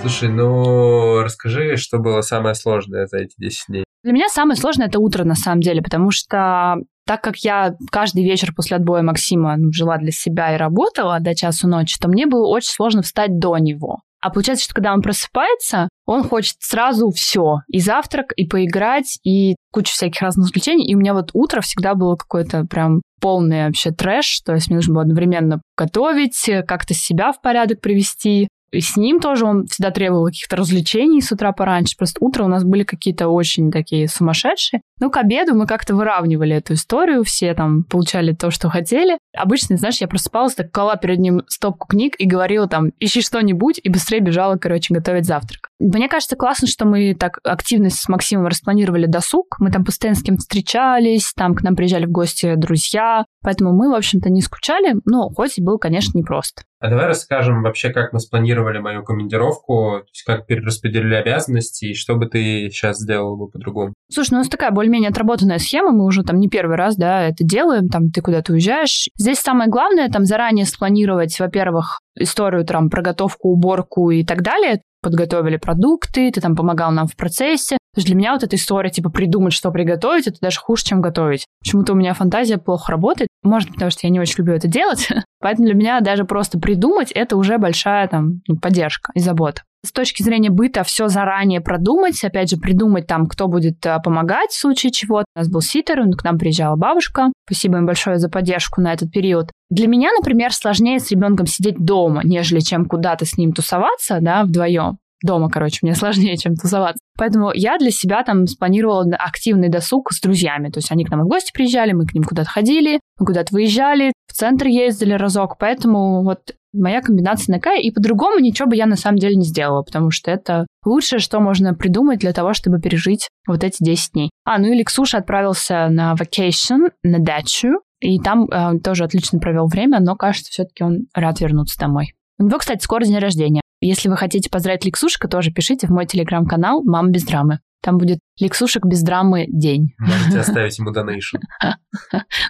Слушай, 0.00 0.30
ну 0.30 1.20
расскажи, 1.22 1.76
что 1.76 1.98
было 1.98 2.22
самое 2.22 2.54
сложное 2.54 3.06
за 3.06 3.18
эти 3.18 3.34
10 3.36 3.66
дней. 3.68 3.84
Для 4.02 4.12
меня 4.12 4.28
самое 4.30 4.56
сложное 4.56 4.86
это 4.86 4.98
утро, 4.98 5.24
на 5.24 5.34
самом 5.34 5.60
деле, 5.60 5.82
потому 5.82 6.10
что 6.10 6.76
так 7.06 7.22
как 7.22 7.36
я 7.38 7.74
каждый 7.90 8.24
вечер 8.24 8.54
после 8.54 8.76
отбоя 8.76 9.02
Максима 9.02 9.56
ну, 9.56 9.72
жила 9.72 9.98
для 9.98 10.10
себя 10.10 10.54
и 10.54 10.58
работала 10.58 11.20
до 11.20 11.34
часу 11.34 11.68
ночи, 11.68 11.98
то 12.00 12.08
мне 12.08 12.26
было 12.26 12.46
очень 12.46 12.70
сложно 12.70 13.02
встать 13.02 13.38
до 13.38 13.58
него. 13.58 14.00
А 14.22 14.30
получается, 14.30 14.64
что 14.64 14.74
когда 14.74 14.92
он 14.92 15.02
просыпается, 15.02 15.88
он 16.06 16.24
хочет 16.24 16.56
сразу 16.60 17.10
все. 17.10 17.58
И 17.68 17.80
завтрак, 17.80 18.32
и 18.36 18.46
поиграть, 18.46 19.18
и 19.24 19.56
кучу 19.72 19.92
всяких 19.92 20.20
разных 20.20 20.46
развлечений. 20.46 20.86
И 20.86 20.94
у 20.94 20.98
меня 20.98 21.14
вот 21.14 21.30
утро 21.32 21.62
всегда 21.62 21.94
было 21.94 22.16
какое-то 22.16 22.64
прям 22.64 23.00
полный 23.20 23.66
вообще 23.66 23.90
трэш. 23.92 24.40
То 24.44 24.54
есть 24.54 24.68
мне 24.68 24.76
нужно 24.76 24.94
было 24.94 25.02
одновременно 25.02 25.62
готовить, 25.76 26.50
как-то 26.66 26.94
себя 26.94 27.32
в 27.32 27.40
порядок 27.40 27.80
привести, 27.80 28.48
и 28.72 28.80
с 28.80 28.96
ним 28.96 29.20
тоже 29.20 29.44
он 29.44 29.66
всегда 29.66 29.90
требовал 29.90 30.26
каких-то 30.26 30.56
развлечений 30.56 31.20
с 31.20 31.32
утра 31.32 31.52
пораньше. 31.52 31.96
Просто 31.96 32.24
утро 32.24 32.44
у 32.44 32.48
нас 32.48 32.64
были 32.64 32.84
какие-то 32.84 33.28
очень 33.28 33.70
такие 33.70 34.08
сумасшедшие. 34.08 34.82
Ну, 35.00 35.10
к 35.10 35.16
обеду 35.16 35.54
мы 35.54 35.66
как-то 35.66 35.94
выравнивали 35.94 36.56
эту 36.56 36.74
историю, 36.74 37.24
все 37.24 37.54
там 37.54 37.84
получали 37.84 38.32
то, 38.32 38.50
что 38.50 38.68
хотели. 38.68 39.18
Обычно, 39.36 39.76
знаешь, 39.76 40.00
я 40.00 40.08
просыпалась, 40.08 40.54
так 40.54 40.70
клала 40.70 40.96
перед 40.96 41.18
ним 41.18 41.42
стопку 41.48 41.88
книг 41.88 42.14
и 42.18 42.26
говорила 42.26 42.68
там, 42.68 42.90
ищи 43.00 43.22
что-нибудь, 43.22 43.80
и 43.82 43.88
быстрее 43.88 44.20
бежала, 44.20 44.56
короче, 44.56 44.94
готовить 44.94 45.26
завтрак. 45.26 45.70
Мне 45.80 46.08
кажется, 46.08 46.36
классно, 46.36 46.68
что 46.68 46.84
мы 46.84 47.14
так 47.14 47.38
активно 47.42 47.90
с 47.90 48.08
Максимом 48.08 48.46
распланировали 48.46 49.06
досуг. 49.06 49.56
Мы 49.58 49.70
там 49.70 49.84
постоянно 49.84 50.18
с 50.18 50.22
кем 50.22 50.36
встречались, 50.36 51.32
там 51.34 51.54
к 51.54 51.62
нам 51.62 51.74
приезжали 51.74 52.06
в 52.06 52.10
гости 52.10 52.54
друзья. 52.54 53.24
Поэтому 53.42 53.72
мы, 53.72 53.90
в 53.90 53.94
общем-то, 53.94 54.28
не 54.28 54.42
скучали, 54.42 54.96
но 55.06 55.30
хоть 55.30 55.58
и 55.58 55.62
был, 55.62 55.78
конечно, 55.78 56.18
непросто. 56.18 56.62
А 56.80 56.88
давай 56.88 57.06
расскажем 57.06 57.62
вообще, 57.62 57.90
как 57.90 58.14
мы 58.14 58.20
спланировали 58.20 58.78
мою 58.78 59.04
командировку, 59.04 60.00
то 60.00 60.06
есть 60.08 60.22
как 60.24 60.46
перераспределили 60.46 61.14
обязанности, 61.14 61.86
и 61.86 61.94
что 61.94 62.16
бы 62.16 62.24
ты 62.26 62.70
сейчас 62.70 62.98
сделала 62.98 63.36
бы 63.36 63.48
по-другому? 63.48 63.92
Слушай, 64.10 64.30
ну 64.32 64.36
у 64.38 64.40
нас 64.40 64.48
такая 64.48 64.70
более-менее 64.70 65.10
отработанная 65.10 65.58
схема, 65.58 65.92
мы 65.92 66.06
уже 66.06 66.22
там 66.22 66.38
не 66.40 66.48
первый 66.48 66.76
раз, 66.76 66.96
да, 66.96 67.28
это 67.28 67.44
делаем, 67.44 67.88
там 67.88 68.10
ты 68.10 68.22
куда-то 68.22 68.54
уезжаешь. 68.54 69.10
Здесь 69.14 69.40
самое 69.40 69.68
главное, 69.68 70.08
там 70.08 70.24
заранее 70.24 70.64
спланировать, 70.64 71.38
во-первых, 71.38 72.00
историю, 72.16 72.64
там, 72.64 72.88
проготовку, 72.88 73.50
уборку 73.50 74.10
и 74.10 74.24
так 74.24 74.42
далее, 74.42 74.80
подготовили 75.02 75.56
продукты, 75.56 76.30
ты 76.30 76.40
там 76.40 76.56
помогал 76.56 76.90
нам 76.92 77.06
в 77.06 77.16
процессе. 77.16 77.76
То 77.94 77.98
есть 77.98 78.06
для 78.06 78.16
меня 78.16 78.32
вот 78.32 78.44
эта 78.44 78.54
история, 78.56 78.90
типа, 78.90 79.10
придумать, 79.10 79.52
что 79.52 79.70
приготовить, 79.72 80.28
это 80.28 80.38
даже 80.40 80.60
хуже, 80.60 80.84
чем 80.84 81.00
готовить. 81.00 81.46
Почему-то 81.60 81.92
у 81.92 81.96
меня 81.96 82.14
фантазия 82.14 82.58
плохо 82.58 82.92
работает. 82.92 83.28
Может, 83.42 83.72
потому 83.72 83.90
что 83.90 84.06
я 84.06 84.10
не 84.10 84.20
очень 84.20 84.36
люблю 84.38 84.54
это 84.54 84.68
делать. 84.68 85.08
Поэтому 85.40 85.66
для 85.66 85.74
меня 85.74 86.00
даже 86.00 86.24
просто 86.24 86.58
придумать, 86.60 87.10
это 87.12 87.36
уже 87.36 87.58
большая 87.58 88.06
там 88.06 88.42
ну, 88.46 88.56
поддержка 88.56 89.10
и 89.14 89.20
забота. 89.20 89.62
С 89.84 89.92
точки 89.92 90.22
зрения 90.22 90.50
быта 90.50 90.84
все 90.84 91.08
заранее 91.08 91.60
продумать, 91.60 92.22
опять 92.22 92.50
же, 92.50 92.58
придумать 92.58 93.06
там, 93.06 93.26
кто 93.26 93.48
будет 93.48 93.84
а, 93.86 93.98
помогать 93.98 94.50
в 94.50 94.60
случае 94.60 94.92
чего. 94.92 95.24
У 95.34 95.38
нас 95.38 95.48
был 95.48 95.62
ситер, 95.62 96.02
к 96.16 96.24
нам 96.24 96.38
приезжала 96.38 96.76
бабушка. 96.76 97.32
Спасибо 97.46 97.78
им 97.78 97.86
большое 97.86 98.18
за 98.18 98.28
поддержку 98.28 98.80
на 98.80 98.92
этот 98.92 99.10
период. 99.10 99.50
Для 99.70 99.86
меня, 99.86 100.10
например, 100.12 100.52
сложнее 100.52 101.00
с 101.00 101.10
ребенком 101.10 101.46
сидеть 101.46 101.78
дома, 101.78 102.20
нежели 102.24 102.60
чем 102.60 102.84
куда-то 102.84 103.24
с 103.24 103.38
ним 103.38 103.52
тусоваться, 103.52 104.18
да, 104.20 104.44
вдвоем. 104.44 104.98
Дома, 105.22 105.50
короче, 105.50 105.78
мне 105.82 105.94
сложнее, 105.96 106.36
чем 106.36 106.54
тусоваться. 106.54 107.02
Поэтому 107.18 107.52
я 107.52 107.78
для 107.78 107.90
себя 107.90 108.22
там 108.22 108.46
спланировала 108.46 109.04
активный 109.16 109.68
досуг 109.68 110.12
с 110.12 110.20
друзьями. 110.20 110.70
То 110.70 110.78
есть 110.78 110.90
они 110.90 111.04
к 111.04 111.10
нам 111.10 111.22
в 111.22 111.28
гости 111.28 111.52
приезжали, 111.52 111.92
мы 111.92 112.06
к 112.06 112.14
ним 112.14 112.24
куда-то 112.24 112.48
ходили, 112.48 113.00
мы 113.18 113.26
куда-то 113.26 113.54
выезжали, 113.54 114.12
в 114.26 114.32
центр 114.32 114.66
ездили 114.66 115.12
разок. 115.12 115.58
Поэтому 115.58 116.22
вот 116.22 116.54
моя 116.72 117.00
комбинация 117.00 117.54
такая, 117.54 117.80
и 117.80 117.90
по-другому 117.90 118.38
ничего 118.38 118.68
бы 118.68 118.76
я 118.76 118.86
на 118.86 118.96
самом 118.96 119.18
деле 119.18 119.36
не 119.36 119.44
сделала, 119.44 119.82
потому 119.82 120.10
что 120.10 120.30
это 120.30 120.66
лучшее, 120.84 121.18
что 121.18 121.40
можно 121.40 121.74
придумать 121.74 122.20
для 122.20 122.32
того, 122.32 122.54
чтобы 122.54 122.80
пережить 122.80 123.28
вот 123.46 123.64
эти 123.64 123.82
10 123.82 124.12
дней. 124.12 124.30
А, 124.44 124.58
ну 124.58 124.68
или 124.68 124.82
Ксуша 124.82 125.18
отправился 125.18 125.88
на 125.88 126.14
vacation, 126.14 126.90
на 127.02 127.18
дачу, 127.18 127.80
И 128.00 128.18
там 128.18 128.46
э, 128.46 128.78
тоже 128.80 129.04
отлично 129.04 129.38
провел 129.40 129.66
время, 129.66 130.00
но, 130.00 130.16
кажется, 130.16 130.50
все-таки 130.50 130.84
он 130.84 131.06
рад 131.14 131.40
вернуться 131.40 131.78
домой. 131.78 132.14
У 132.38 132.44
него, 132.44 132.58
кстати, 132.58 132.82
скоро 132.82 133.04
день 133.04 133.18
рождения. 133.18 133.60
Если 133.80 134.08
вы 134.08 134.16
хотите 134.16 134.50
поздравить 134.50 134.84
Ликсушика, 134.84 135.26
тоже 135.26 135.50
пишите 135.50 135.86
в 135.86 135.90
мой 135.90 136.04
телеграм-канал 136.04 136.82
«Мама 136.84 137.08
без 137.08 137.24
драмы». 137.24 137.60
Там 137.82 137.96
будет 137.96 138.18
Ликсушек 138.38 138.84
без 138.84 139.02
драмы 139.02 139.46
день. 139.48 139.94
Можете 139.98 140.38
оставить 140.40 140.78
ему 140.78 140.90
донейшн. 140.90 141.38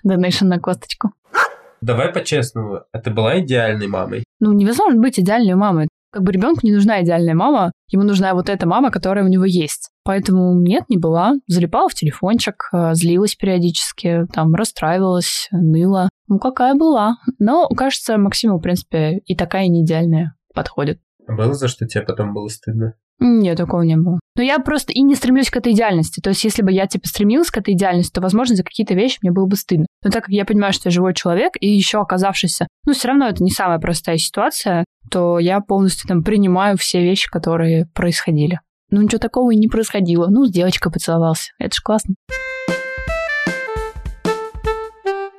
Донейшн 0.02 0.46
на 0.46 0.58
косточку. 0.58 1.12
Давай 1.80 2.12
по-честному, 2.12 2.80
а 2.92 2.98
ты 2.98 3.10
была 3.10 3.40
идеальной 3.40 3.86
мамой? 3.86 4.24
Ну, 4.40 4.52
невозможно 4.52 5.00
быть 5.00 5.20
идеальной 5.20 5.54
мамой. 5.54 5.88
Как 6.12 6.24
бы 6.24 6.32
ребенку 6.32 6.60
не 6.64 6.72
нужна 6.72 7.00
идеальная 7.02 7.34
мама, 7.34 7.70
ему 7.88 8.02
нужна 8.02 8.34
вот 8.34 8.48
эта 8.48 8.66
мама, 8.66 8.90
которая 8.90 9.24
у 9.24 9.28
него 9.28 9.44
есть. 9.44 9.90
Поэтому 10.02 10.60
нет, 10.60 10.82
не 10.88 10.98
была. 10.98 11.34
Залипала 11.46 11.88
в 11.88 11.94
телефончик, 11.94 12.68
э, 12.72 12.94
злилась 12.94 13.36
периодически, 13.36 14.26
там 14.32 14.52
расстраивалась, 14.56 15.46
ныла. 15.52 16.08
Ну, 16.26 16.40
какая 16.40 16.74
была. 16.74 17.18
Но, 17.38 17.68
кажется, 17.68 18.18
Максиму, 18.18 18.58
в 18.58 18.62
принципе, 18.62 19.18
и 19.24 19.36
такая 19.36 19.68
не 19.68 19.84
идеальная 19.84 20.34
подходит. 20.52 21.00
Было 21.30 21.54
за 21.54 21.68
что 21.68 21.86
тебе 21.86 22.02
потом 22.02 22.34
было 22.34 22.48
стыдно? 22.48 22.94
Нет, 23.20 23.58
такого 23.58 23.82
не 23.82 23.96
было. 23.96 24.18
Но 24.34 24.42
я 24.42 24.58
просто 24.58 24.92
и 24.92 25.02
не 25.02 25.14
стремлюсь 25.14 25.50
к 25.50 25.56
этой 25.56 25.72
идеальности. 25.72 26.20
То 26.20 26.30
есть, 26.30 26.42
если 26.42 26.62
бы 26.62 26.72
я, 26.72 26.86
типа, 26.86 27.06
стремилась 27.06 27.50
к 27.50 27.58
этой 27.58 27.74
идеальности, 27.74 28.12
то, 28.12 28.22
возможно, 28.22 28.56
за 28.56 28.64
какие-то 28.64 28.94
вещи 28.94 29.18
мне 29.20 29.30
было 29.30 29.46
бы 29.46 29.56
стыдно. 29.56 29.86
Но 30.02 30.10
так 30.10 30.24
как 30.24 30.30
я 30.30 30.46
понимаю, 30.46 30.72
что 30.72 30.88
я 30.88 30.90
живой 30.90 31.14
человек, 31.14 31.52
и 31.60 31.68
еще 31.68 32.00
оказавшийся, 32.00 32.66
ну, 32.86 32.94
все 32.94 33.08
равно 33.08 33.28
это 33.28 33.44
не 33.44 33.50
самая 33.50 33.78
простая 33.78 34.16
ситуация, 34.16 34.84
то 35.10 35.38
я 35.38 35.60
полностью 35.60 36.08
там 36.08 36.24
принимаю 36.24 36.78
все 36.78 37.02
вещи, 37.02 37.28
которые 37.30 37.86
происходили. 37.94 38.60
Ну, 38.90 39.02
ничего 39.02 39.18
такого 39.18 39.50
и 39.52 39.56
не 39.56 39.68
происходило. 39.68 40.28
Ну, 40.28 40.46
с 40.46 40.50
девочкой 40.50 40.90
поцеловался. 40.90 41.52
Это 41.58 41.74
ж 41.76 41.80
классно. 41.82 42.14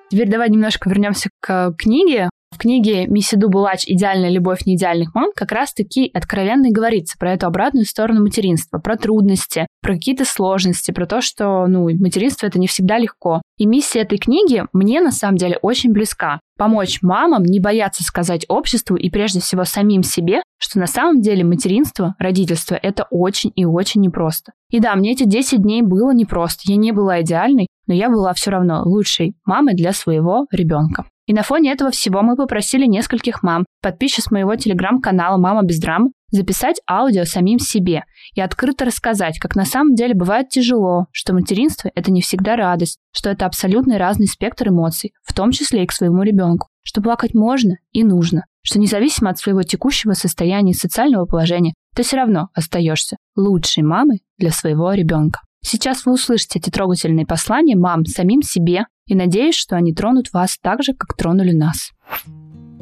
Теперь 0.10 0.30
давай 0.30 0.50
немножко 0.50 0.90
вернемся 0.90 1.30
к 1.40 1.74
книге. 1.78 2.30
Книге 2.62 3.08
Миссиду 3.08 3.50
Булач 3.50 3.86
«Идеальная 3.88 4.30
любовь 4.30 4.68
неидеальных 4.68 5.16
мам» 5.16 5.32
как 5.36 5.52
раз-таки 5.52 6.12
откровенно 6.14 6.68
и 6.68 6.72
говорится 6.72 7.18
про 7.18 7.34
эту 7.34 7.48
обратную 7.48 7.88
сторону 7.88 8.22
материнства, 8.22 8.78
про 8.78 8.98
трудности, 8.98 9.66
про 9.82 9.94
какие-то 9.96 10.26
сложности, 10.26 10.92
про 10.92 11.08
то, 11.08 11.22
что 11.22 11.66
ну, 11.66 11.90
материнство 11.98 12.46
это 12.46 12.60
не 12.60 12.68
всегда 12.68 13.00
легко. 13.00 13.42
И 13.58 13.66
миссия 13.66 14.02
этой 14.02 14.20
книги 14.20 14.64
мне 14.74 15.02
на 15.02 15.12
самом 15.12 15.38
деле 15.38 15.58
очень 15.64 15.92
близка. 15.92 16.40
Помочь 16.56 17.00
мамам 17.02 17.42
не 17.46 17.60
бояться 17.60 18.04
сказать 18.04 18.46
обществу 18.48 18.96
и 18.96 19.10
прежде 19.10 19.40
всего 19.40 19.64
самим 19.64 20.04
себе, 20.04 20.44
что 20.60 20.78
на 20.78 20.86
самом 20.86 21.20
деле 21.20 21.44
материнство, 21.44 22.14
родительство– 22.20 22.76
это 22.84 23.08
очень 23.10 23.52
и 23.56 23.66
очень 23.66 24.02
непросто. 24.02 24.52
И 24.70 24.80
да, 24.80 24.94
мне 24.94 25.14
эти 25.14 25.24
10 25.24 25.64
дней 25.64 25.82
было 25.82 26.14
непросто, 26.14 26.62
я 26.66 26.76
не 26.76 26.92
была 26.92 27.22
идеальной, 27.22 27.66
но 27.88 27.96
я 27.96 28.10
была 28.10 28.36
все 28.36 28.52
равно 28.52 28.84
лучшей 28.86 29.34
мамой 29.46 29.74
для 29.74 29.94
своего 29.94 30.46
ребенка. 30.52 31.06
И 31.28 31.34
на 31.34 31.44
фоне 31.44 31.72
этого 31.72 31.92
всего 31.92 32.22
мы 32.22 32.36
попросили 32.36 32.86
нескольких 32.86 33.44
мам, 33.44 33.66
подписчиц 33.82 34.32
моего 34.32 34.56
телеграм-канала 34.56 35.38
«Мама 35.38 35.64
без 35.64 35.80
драм», 35.80 36.10
записать 36.32 36.82
аудио 36.90 37.26
самим 37.26 37.60
себе 37.60 38.04
и 38.34 38.42
открыто 38.42 38.86
рассказать, 38.86 39.38
как 39.38 39.56
на 39.56 39.66
самом 39.66 39.96
деле 39.96 40.14
бывает 40.14 40.50
тяжело, 40.50 41.08
что 41.12 41.34
материнство– 41.34 41.92
это 41.96 42.12
не 42.12 42.22
всегда 42.22 42.56
радость, 42.56 42.98
что 43.14 43.30
это 43.30 43.46
абсолютно 43.46 43.98
разный 43.98 44.28
спектр 44.28 44.70
эмоций, 44.70 45.14
в 45.24 45.34
том 45.34 45.52
числе 45.52 45.84
и 45.84 45.88
к 45.88 45.92
своему 45.92 46.24
ребенку, 46.24 46.70
что 46.84 47.02
плакать 47.02 47.34
можно 47.34 47.76
и 47.92 48.04
нужно, 48.04 48.46
что 48.64 48.80
независимо 48.80 49.30
от 49.30 49.38
своего 49.38 49.64
текущего 49.64 50.14
состояния 50.14 50.72
и 50.72 50.76
социального 50.76 51.26
положения, 51.26 51.74
ты 51.96 52.04
все 52.04 52.18
равно 52.18 52.50
остаешься 52.54 53.18
лучшей 53.36 53.84
мамой 53.84 54.22
для 54.38 54.52
своего 54.52 54.94
ребенка. 54.94 55.42
Сейчас 55.64 56.06
вы 56.06 56.14
услышите 56.14 56.60
эти 56.60 56.70
трогательные 56.70 57.26
послания 57.26 57.76
мам 57.76 58.06
самим 58.06 58.42
себе 58.42 58.86
и 59.06 59.16
надеюсь, 59.16 59.56
что 59.56 59.76
они 59.76 59.94
тронут 59.94 60.34
вас 60.34 60.58
так 60.62 60.84
же, 60.84 60.94
как 60.94 61.16
тронули 61.16 61.52
нас. 61.52 61.92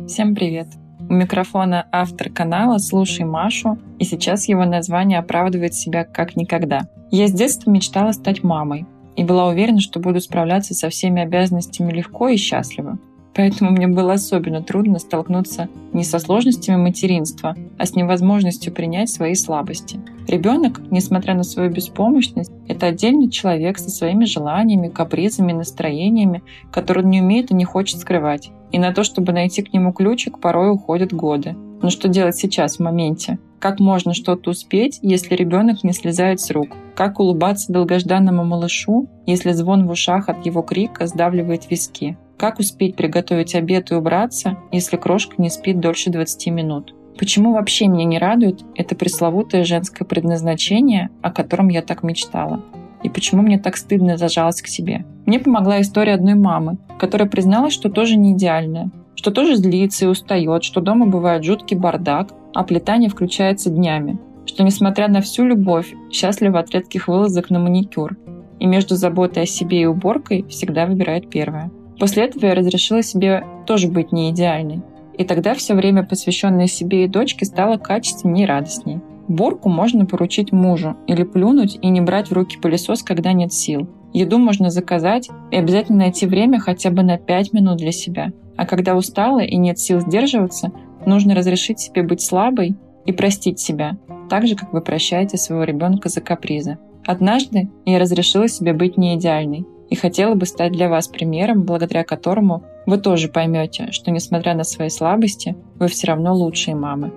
Всем 0.08 0.34
привет! 0.34 0.68
У 1.10 1.14
микрофона 1.14 1.88
автор 1.92 2.30
канала 2.30 2.78
«Слушай 2.78 3.26
Машу», 3.26 3.80
и 3.98 4.06
сейчас 4.06 4.48
его 4.48 4.64
название 4.66 5.20
оправдывает 5.20 5.74
себя 5.74 6.04
как 6.04 6.36
никогда. 6.36 6.88
Я 7.10 7.28
с 7.28 7.32
детства 7.32 7.72
мечтала 7.72 8.12
стать 8.12 8.44
мамой 8.44 8.86
и 9.16 9.24
была 9.24 9.48
уверена, 9.48 9.80
что 9.80 10.00
буду 10.00 10.22
справляться 10.22 10.74
со 10.74 10.90
всеми 10.90 11.22
обязанностями 11.22 11.92
легко 11.92 12.30
и 12.30 12.38
счастливо. 12.38 13.00
Поэтому 13.36 13.72
мне 13.72 13.88
было 13.88 14.14
особенно 14.14 14.62
трудно 14.62 15.00
столкнуться 15.00 15.70
не 15.94 16.04
со 16.04 16.20
сложностями 16.20 16.78
материнства, 16.78 17.56
а 17.78 17.86
с 17.86 17.96
невозможностью 17.96 18.74
принять 18.74 19.10
свои 19.10 19.36
слабости. 19.36 20.00
Ребенок, 20.28 20.82
несмотря 20.92 21.36
на 21.36 21.44
свою 21.44 21.72
беспомощность, 21.72 22.52
это 22.68 22.88
отдельный 22.88 23.30
человек 23.30 23.78
со 23.78 23.90
своими 23.90 24.26
желаниями, 24.26 24.90
капризами, 24.90 25.54
настроениями, 25.54 26.44
которые 26.72 27.04
он 27.04 27.12
не 27.12 27.22
умеет 27.22 27.52
и 27.52 27.56
не 27.56 27.66
хочет 27.66 28.00
скрывать. 28.00 28.52
И 28.72 28.78
на 28.78 28.94
то, 28.94 29.04
чтобы 29.04 29.32
найти 29.32 29.64
к 29.64 29.74
нему 29.74 29.94
ключик, 29.94 30.40
порой 30.40 30.72
уходят 30.72 31.14
годы. 31.14 31.56
Но 31.82 31.90
что 31.90 32.08
делать 32.08 32.36
сейчас, 32.36 32.76
в 32.76 32.80
моменте? 32.82 33.40
Как 33.60 33.80
можно 33.80 34.14
что-то 34.14 34.52
успеть, 34.52 35.00
если 35.02 35.36
ребенок 35.36 35.84
не 35.84 35.94
слезает 35.94 36.40
с 36.40 36.52
рук? 36.52 36.70
Как 36.96 37.20
улыбаться 37.20 37.72
долгожданному 37.74 38.44
малышу, 38.44 39.08
если 39.26 39.52
звон 39.52 39.88
в 39.88 39.92
ушах 39.92 40.30
от 40.30 40.46
его 40.46 40.62
крика 40.62 41.08
сдавливает 41.08 41.70
виски? 41.70 42.18
Как 42.40 42.58
успеть 42.58 42.96
приготовить 42.96 43.54
обед 43.54 43.92
и 43.92 43.96
убраться, 43.96 44.58
если 44.72 44.96
крошка 44.96 45.36
не 45.40 45.50
спит 45.50 45.82
дольше 45.82 46.10
20 46.10 46.48
минут? 46.48 46.96
Почему 47.18 47.52
вообще 47.52 47.88
меня 47.88 48.06
не 48.06 48.18
радует 48.18 48.62
это 48.76 48.96
пресловутое 48.96 49.66
женское 49.66 50.06
предназначение, 50.06 51.10
о 51.22 51.32
котором 51.32 51.68
я 51.68 51.82
так 51.82 52.02
мечтала? 52.02 52.64
И 53.04 53.10
почему 53.10 53.42
мне 53.42 53.60
так 53.60 53.76
стыдно 53.76 54.16
за 54.16 54.30
жалость 54.30 54.62
к 54.62 54.68
себе? 54.68 55.06
Мне 55.26 55.40
помогла 55.40 55.82
история 55.82 56.14
одной 56.14 56.36
мамы, 56.36 56.78
которая 56.98 57.28
призналась, 57.28 57.74
что 57.74 57.90
тоже 57.90 58.16
не 58.16 58.32
идеальная, 58.32 58.90
что 59.16 59.32
тоже 59.32 59.58
злится 59.58 60.06
и 60.06 60.08
устает, 60.08 60.64
что 60.64 60.80
дома 60.80 61.08
бывает 61.08 61.44
жуткий 61.44 61.76
бардак, 61.76 62.30
а 62.54 62.64
плита 62.64 62.96
не 62.96 63.10
включается 63.10 63.70
днями, 63.70 64.18
что, 64.46 64.64
несмотря 64.64 65.10
на 65.10 65.20
всю 65.20 65.44
любовь, 65.44 65.94
счастлива 66.10 66.60
от 66.60 66.72
редких 66.72 67.10
вылазок 67.10 67.50
на 67.50 67.60
маникюр, 67.60 68.16
и 68.62 68.66
между 68.66 68.96
заботой 68.96 69.44
о 69.44 69.46
себе 69.46 69.82
и 69.82 69.86
уборкой 69.86 70.46
всегда 70.48 70.86
выбирает 70.86 71.30
первое. 71.30 71.70
После 72.00 72.24
этого 72.24 72.46
я 72.46 72.56
разрешила 72.56 73.04
себе 73.04 73.44
тоже 73.68 73.90
быть 73.90 74.12
не 74.12 74.32
идеальной. 74.32 74.82
И 75.18 75.26
тогда 75.26 75.54
все 75.54 75.74
время, 75.76 76.04
посвященное 76.04 76.68
себе 76.68 77.04
и 77.04 77.08
дочке, 77.08 77.46
стало 77.46 77.78
качественнее 77.78 78.46
и 78.46 78.48
радостнее. 78.48 79.02
Борку 79.28 79.70
можно 79.70 80.06
поручить 80.06 80.52
мужу 80.52 80.96
или 81.08 81.24
плюнуть 81.24 81.78
и 81.82 81.90
не 81.90 82.02
брать 82.02 82.30
в 82.30 82.34
руки 82.34 82.58
пылесос, 82.58 83.04
когда 83.04 83.34
нет 83.34 83.54
сил. 83.54 83.88
Еду 84.14 84.40
можно 84.40 84.70
заказать 84.70 85.30
и 85.52 85.58
обязательно 85.58 86.00
найти 86.00 86.26
время 86.26 86.60
хотя 86.60 86.90
бы 86.90 87.04
на 87.04 87.18
5 87.18 87.54
минут 87.54 87.78
для 87.78 87.92
себя. 87.92 88.32
А 88.56 88.66
когда 88.66 88.96
устала 88.96 89.40
и 89.40 89.56
нет 89.58 89.78
сил 89.78 90.00
сдерживаться, 90.00 90.72
нужно 91.06 91.36
разрешить 91.36 91.80
себе 91.80 92.02
быть 92.02 92.22
слабой 92.22 92.76
и 93.06 93.12
простить 93.12 93.60
себя, 93.60 93.98
так 94.30 94.48
же, 94.48 94.56
как 94.56 94.74
вы 94.74 94.82
прощаете 94.82 95.38
своего 95.38 95.64
ребенка 95.64 96.10
за 96.10 96.22
капризы. 96.22 96.78
Однажды 97.06 97.70
я 97.86 98.00
разрешила 98.00 98.48
себе 98.48 98.74
быть 98.74 98.98
не 98.98 99.16
идеальной, 99.16 99.66
и 99.90 99.96
хотела 99.96 100.36
бы 100.36 100.46
стать 100.46 100.72
для 100.72 100.90
вас 100.90 101.08
примером, 101.08 101.64
благодаря 101.64 102.04
которому 102.04 102.64
вы 102.86 102.98
тоже 102.98 103.28
поймете, 103.28 103.92
что 103.92 104.12
несмотря 104.12 104.56
на 104.56 104.64
свои 104.64 104.90
слабости, 104.90 105.56
вы 105.80 105.88
все 105.88 106.08
равно 106.08 106.34
лучшие 106.34 106.76
мамы. 106.76 107.12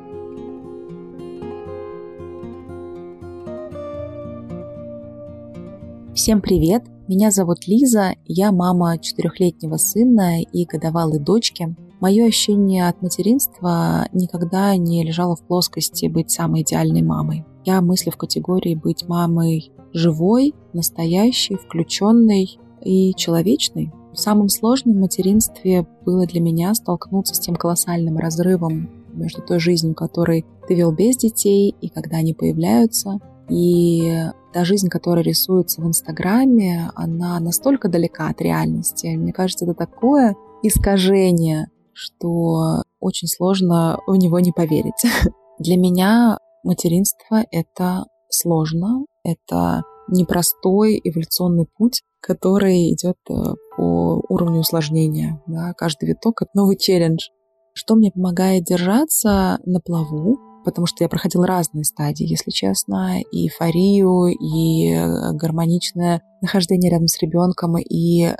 Всем 6.15 6.41
привет! 6.41 6.85
Меня 7.09 7.31
зовут 7.31 7.67
Лиза, 7.67 8.15
я 8.27 8.53
мама 8.53 8.97
четырехлетнего 8.99 9.77
сына 9.77 10.41
и 10.41 10.65
годовалой 10.65 11.19
дочки. 11.19 11.75
Мое 12.01 12.27
ощущение 12.27 12.89
от 12.89 13.03
материнства 13.03 14.07
никогда 14.13 14.77
не 14.77 15.05
лежало 15.05 15.37
в 15.37 15.47
плоскости 15.47 16.07
быть 16.07 16.31
самой 16.31 16.63
идеальной 16.63 17.03
мамой. 17.03 17.45
Я 17.65 17.81
мыслю 17.81 18.13
в 18.13 18.17
категории 18.17 18.75
быть 18.75 19.09
мамой 19.09 19.73
живой, 19.93 20.55
настоящей, 20.73 21.57
включенной 21.57 22.59
и 22.85 23.15
человечной. 23.15 23.93
Самым 24.15 24.49
сложным 24.49 24.97
в 24.97 25.01
материнстве 25.01 25.87
было 26.05 26.27
для 26.27 26.41
меня 26.41 26.75
столкнуться 26.75 27.35
с 27.35 27.39
тем 27.39 27.57
колоссальным 27.57 28.19
разрывом 28.19 28.91
между 29.13 29.43
той 29.43 29.59
жизнью, 29.59 29.95
которой 29.95 30.45
ты 30.69 30.75
вел 30.75 30.93
без 30.93 31.17
детей, 31.17 31.75
и 31.81 31.89
когда 31.89 32.19
они 32.19 32.35
появляются, 32.35 33.19
и 33.49 34.25
та 34.53 34.65
жизнь, 34.65 34.89
которая 34.89 35.25
рисуется 35.25 35.81
в 35.81 35.87
Инстаграме, 35.87 36.91
она 36.95 37.39
настолько 37.41 37.89
далека 37.89 38.29
от 38.29 38.41
реальности. 38.41 39.09
Мне 39.17 39.33
кажется, 39.33 39.65
это 39.65 39.75
такое 39.75 40.37
искажение, 40.63 41.69
что 41.93 42.83
очень 43.01 43.29
сложно 43.29 43.99
в 44.07 44.15
него 44.17 44.39
не 44.41 44.53
поверить. 44.53 45.03
Для 45.59 45.77
меня 45.77 46.39
материнство— 46.63 47.45
это 47.51 48.05
сложно, 48.31 49.05
это 49.25 49.83
непростой 50.09 51.01
эволюционный 51.03 51.67
путь, 51.77 52.03
который 52.21 52.93
идет 52.93 53.17
э, 53.29 53.35
по 53.77 54.23
уровню 54.29 54.61
усложнения. 54.61 55.41
Да? 55.47 55.73
Каждый 55.75 56.11
виток— 56.11 56.43
это 56.43 56.51
новый 56.55 56.77
челлендж. 56.77 57.29
Что 57.75 57.95
мне 57.95 58.11
помогает 58.11 58.65
держаться 58.65 59.59
на 59.65 59.81
плаву, 59.81 60.39
потому 60.65 60.87
что 60.87 61.05
я 61.05 61.09
проходила 61.09 61.47
разные 61.47 61.85
стадии, 61.85 62.29
если 62.29 62.51
честно, 62.51 63.21
и 63.21 63.47
эйфорию, 63.47 64.27
и 64.29 64.93
э, 64.93 65.33
гармоничное 65.33 66.23
нахождение 66.41 66.91
рядом 66.91 67.09
с 67.09 67.21
ребенком, 67.21 67.77
и 67.79 68.35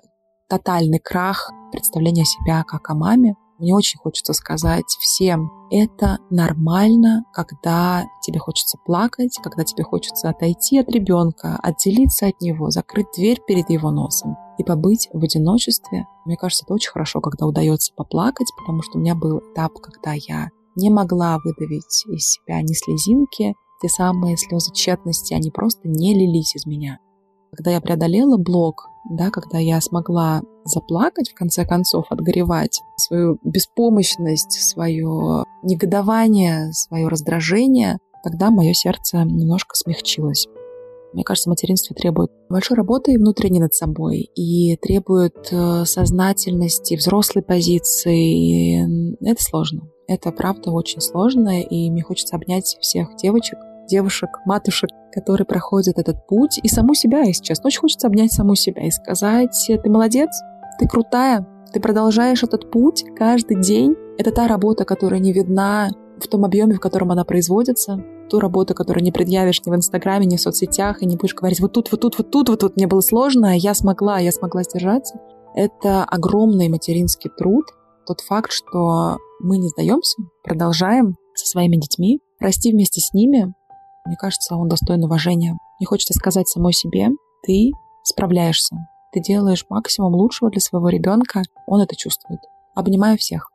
тотальный 0.49 0.99
крах 0.99 1.51
представления 1.71 2.25
себя 2.25 2.63
как 2.65 2.91
о 2.91 2.95
маме. 2.95 3.35
Мне 3.63 3.77
очень 3.77 4.01
хочется 4.01 4.33
сказать 4.33 4.97
всем, 4.99 5.53
это 5.71 6.19
нормально, 6.31 7.25
когда 7.33 8.05
тебе 8.21 8.41
хочется 8.41 8.77
плакать, 8.77 9.39
когда 9.41 9.63
тебе 9.63 9.85
хочется 9.85 10.31
отойти 10.31 10.81
от 10.81 10.91
ребенка, 10.91 11.61
отделиться 11.63 12.27
от 12.27 12.41
него, 12.41 12.71
закрыть 12.71 13.07
дверь 13.17 13.39
перед 13.47 13.71
его 13.71 13.93
носом 13.93 14.37
и 14.59 14.65
побыть 14.65 15.09
в 15.13 15.23
одиночестве. 15.23 16.09
Мне 16.25 16.37
кажется, 16.37 16.65
это 16.65 16.75
очень 16.75 16.91
хорошо, 16.91 17.21
когда 17.21 17.47
удается 17.47 17.93
поплакать, 17.95 18.49
потому 18.59 18.83
что 18.83 18.99
у 18.99 19.01
меня 19.01 19.15
был 19.15 19.39
этап, 19.39 19.75
когда 19.75 20.15
я 20.15 20.49
не 20.75 20.91
могла 20.91 21.39
выдавить 21.45 22.05
из 22.09 22.33
себя 22.33 22.61
ни 22.63 22.73
слезинки, 22.73 23.55
те 23.81 23.89
самые 23.89 24.37
слезы 24.39 24.73
тщетности, 24.73 25.35
они 25.35 25.53
просто 25.53 25.83
не 25.85 26.15
лились 26.15 26.57
из 26.57 26.67
меня. 26.67 26.99
Когда 27.55 27.71
я 27.71 27.81
преодолела 27.83 28.39
блок, 28.39 28.89
да, 29.11 29.31
когда 29.31 29.59
я 29.59 29.81
смогла 29.81 30.43
заплакать, 30.65 31.31
в 31.31 31.35
конце 31.35 31.67
концов, 31.67 32.07
отгоревать 32.09 32.81
свою 32.97 33.39
беспомощность, 33.45 34.53
свое 34.53 35.45
негодование, 35.63 36.73
свое 36.73 37.09
раздражение, 37.09 37.99
тогда 38.25 38.51
мое 38.51 38.73
сердце 38.73 39.19
немножко 39.19 39.77
смягчилось. 39.77 40.47
Мне 41.13 41.25
кажется, 41.25 41.51
материнство 41.51 41.95
требует 41.95 42.31
большой 42.49 42.77
работы 42.77 43.19
внутренней 43.19 43.61
над 43.61 43.75
собой 43.75 44.31
и 44.35 44.77
требует 44.77 45.49
э, 45.53 45.85
сознательности, 45.85 46.97
взрослой 46.97 47.43
позиции. 47.43 49.13
Это 49.23 49.43
сложно. 49.43 49.91
Это 50.09 50.33
правда 50.33 50.71
очень 50.71 51.03
сложно, 51.03 51.61
и 51.61 51.91
мне 51.91 52.03
хочется 52.03 52.37
обнять 52.37 52.79
всех 52.81 53.15
девочек, 53.17 53.59
девушек, 53.93 54.31
матушек, 54.47 54.91
которые 55.13 55.47
проходят 55.47 55.99
этот 55.99 56.27
путь, 56.27 56.59
и 56.63 56.69
саму 56.69 56.95
себя, 56.95 57.21
если 57.21 57.45
честно. 57.45 57.67
Очень 57.67 57.81
хочется 57.81 58.07
обнять 58.07 58.33
саму 58.33 58.55
себя 58.55 58.87
и 58.87 58.91
сказать, 58.91 59.71
ты 59.83 59.91
молодец, 59.91 60.31
ты 60.79 60.89
крутая, 60.89 61.47
ты 61.73 61.81
продолжаешь 61.81 62.43
этот 62.43 62.71
путь 62.71 63.05
каждый 63.17 63.61
день. 63.61 63.95
Это 64.19 64.31
та 64.31 64.49
работа, 64.49 64.85
которая 64.85 65.21
не 65.21 65.33
видна 65.33 65.91
в 66.19 66.27
том 66.29 66.45
объеме, 66.45 66.75
в 66.75 66.81
котором 66.81 67.11
она 67.11 67.25
производится, 67.25 68.03
ту 68.31 68.41
работу, 68.41 68.75
которую 68.75 69.05
не 69.05 69.13
предъявишь 69.13 69.61
ни 69.67 69.71
в 69.71 69.75
Инстаграме, 69.75 70.27
ни 70.27 70.37
в 70.37 70.41
соцсетях, 70.41 71.03
и 71.03 71.07
не 71.07 71.17
будешь 71.17 71.35
говорить, 71.35 71.61
вот 71.61 71.73
тут, 71.73 71.91
вот 71.93 72.01
тут, 72.01 72.17
вот 72.19 72.31
тут, 72.31 72.49
вот 72.49 72.61
тут 72.61 72.77
мне 72.77 72.87
было 72.87 73.01
сложно, 73.01 73.57
я 73.57 73.75
смогла, 73.75 74.19
я 74.19 74.33
смогла 74.33 74.63
сдержаться. 74.63 75.19
Это 75.55 76.05
огромный 76.05 76.69
материнский 76.69 77.31
труд, 77.37 77.67
тот 78.07 78.21
факт, 78.21 78.53
что 78.53 79.19
мы 79.41 79.59
не 79.59 79.69
сдаемся, 79.69 80.23
продолжаем 80.43 81.17
со 81.35 81.47
своими 81.47 81.77
детьми, 81.77 82.21
расти 82.41 82.73
вместе 82.73 83.01
с 83.01 83.13
ними, 83.13 83.53
мне 84.05 84.17
кажется, 84.17 84.57
он 84.57 84.69
достоин 84.69 85.05
уважения. 85.05 85.57
Мне 85.79 85.87
хочется 85.87 86.15
сказать 86.15 86.49
самой 86.49 86.73
себе, 86.73 87.09
ты 87.45 87.71
справляешься. 88.03 88.77
Ты 89.13 89.21
делаешь 89.21 89.67
максимум 89.69 90.15
лучшего 90.15 90.51
для 90.51 90.61
своего 90.61 90.89
ребенка. 90.89 91.43
Он 91.67 91.81
это 91.83 91.95
чувствует. 91.97 92.41
Обнимаю 92.75 93.19
всех. 93.19 93.51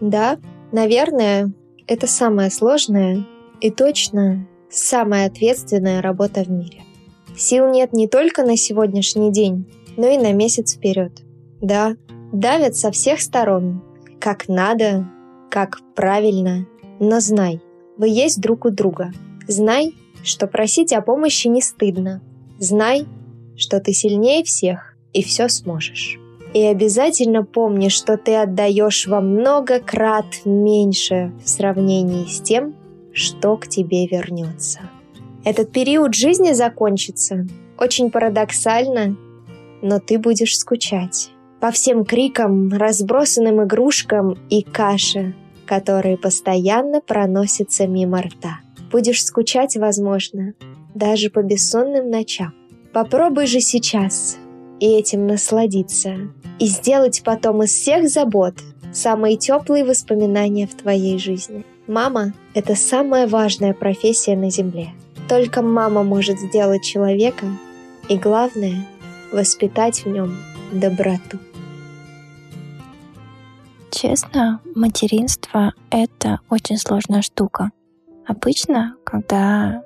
Да, 0.00 0.38
наверное, 0.72 1.52
это 1.86 2.06
самая 2.06 2.50
сложная 2.50 3.24
и 3.60 3.70
точно 3.70 4.46
самая 4.70 5.28
ответственная 5.28 6.02
работа 6.02 6.42
в 6.42 6.50
мире. 6.50 6.82
Сил 7.36 7.70
нет 7.70 7.92
не 7.92 8.08
только 8.08 8.42
на 8.42 8.56
сегодняшний 8.56 9.30
день, 9.30 9.70
но 9.96 10.06
и 10.06 10.18
на 10.18 10.32
месяц 10.32 10.74
вперед. 10.74 11.12
Да, 11.60 11.94
давят 12.32 12.76
со 12.76 12.90
всех 12.90 13.20
сторон, 13.20 13.82
как 14.20 14.48
надо, 14.48 15.06
как 15.50 15.78
правильно, 15.94 16.66
но 16.98 17.20
знай, 17.20 17.60
вы 17.96 18.08
есть 18.08 18.40
друг 18.40 18.64
у 18.64 18.70
друга. 18.70 19.12
Знай, 19.48 19.94
что 20.22 20.46
просить 20.46 20.92
о 20.92 21.02
помощи 21.02 21.48
не 21.48 21.62
стыдно. 21.62 22.20
Знай, 22.58 23.06
что 23.56 23.80
ты 23.80 23.92
сильнее 23.92 24.44
всех 24.44 24.96
и 25.12 25.22
все 25.22 25.48
сможешь. 25.48 26.18
И 26.54 26.62
обязательно 26.62 27.44
помни, 27.44 27.88
что 27.88 28.16
ты 28.16 28.34
отдаешь 28.34 29.06
во 29.06 29.20
много 29.20 29.80
крат 29.80 30.26
меньше 30.44 31.32
в 31.44 31.48
сравнении 31.48 32.26
с 32.26 32.40
тем, 32.40 32.74
что 33.12 33.56
к 33.56 33.68
тебе 33.68 34.06
вернется. 34.06 34.80
Этот 35.44 35.70
период 35.70 36.14
жизни 36.14 36.52
закончится. 36.52 37.46
Очень 37.78 38.10
парадоксально, 38.10 39.16
но 39.82 40.00
ты 40.00 40.18
будешь 40.18 40.58
скучать. 40.58 41.30
По 41.60 41.70
всем 41.70 42.04
крикам, 42.04 42.72
разбросанным 42.72 43.62
игрушкам 43.64 44.36
и 44.50 44.62
каше, 44.62 45.34
которые 45.66 46.16
постоянно 46.16 47.00
проносятся 47.00 47.86
мимо 47.86 48.22
рта. 48.22 48.60
Будешь 48.90 49.24
скучать, 49.24 49.76
возможно, 49.76 50.54
даже 50.94 51.28
по 51.28 51.42
бессонным 51.42 52.10
ночам. 52.10 52.54
Попробуй 52.92 53.46
же 53.46 53.60
сейчас 53.60 54.38
и 54.80 54.86
этим 54.86 55.26
насладиться, 55.26 56.16
и 56.58 56.66
сделать 56.66 57.22
потом 57.24 57.62
из 57.62 57.70
всех 57.70 58.08
забот 58.08 58.54
самые 58.92 59.36
теплые 59.36 59.84
воспоминания 59.84 60.66
в 60.66 60.74
твоей 60.74 61.18
жизни. 61.18 61.64
Мама– 61.86 62.32
это 62.54 62.74
самая 62.74 63.28
важная 63.28 63.74
профессия 63.74 64.36
на 64.36 64.50
Земле. 64.50 64.88
Только 65.28 65.60
мама 65.60 66.02
может 66.02 66.38
сделать 66.40 66.82
человека, 66.82 67.46
и 68.08 68.16
главное– 68.16 68.86
воспитать 69.32 70.04
в 70.04 70.08
нем 70.08 70.36
доброту. 70.72 71.38
Честно, 73.96 74.60
материнство— 74.74 75.72
это 75.90 76.40
очень 76.50 76.76
сложная 76.76 77.22
штука. 77.22 77.70
Обычно, 78.26 78.94
когда 79.06 79.80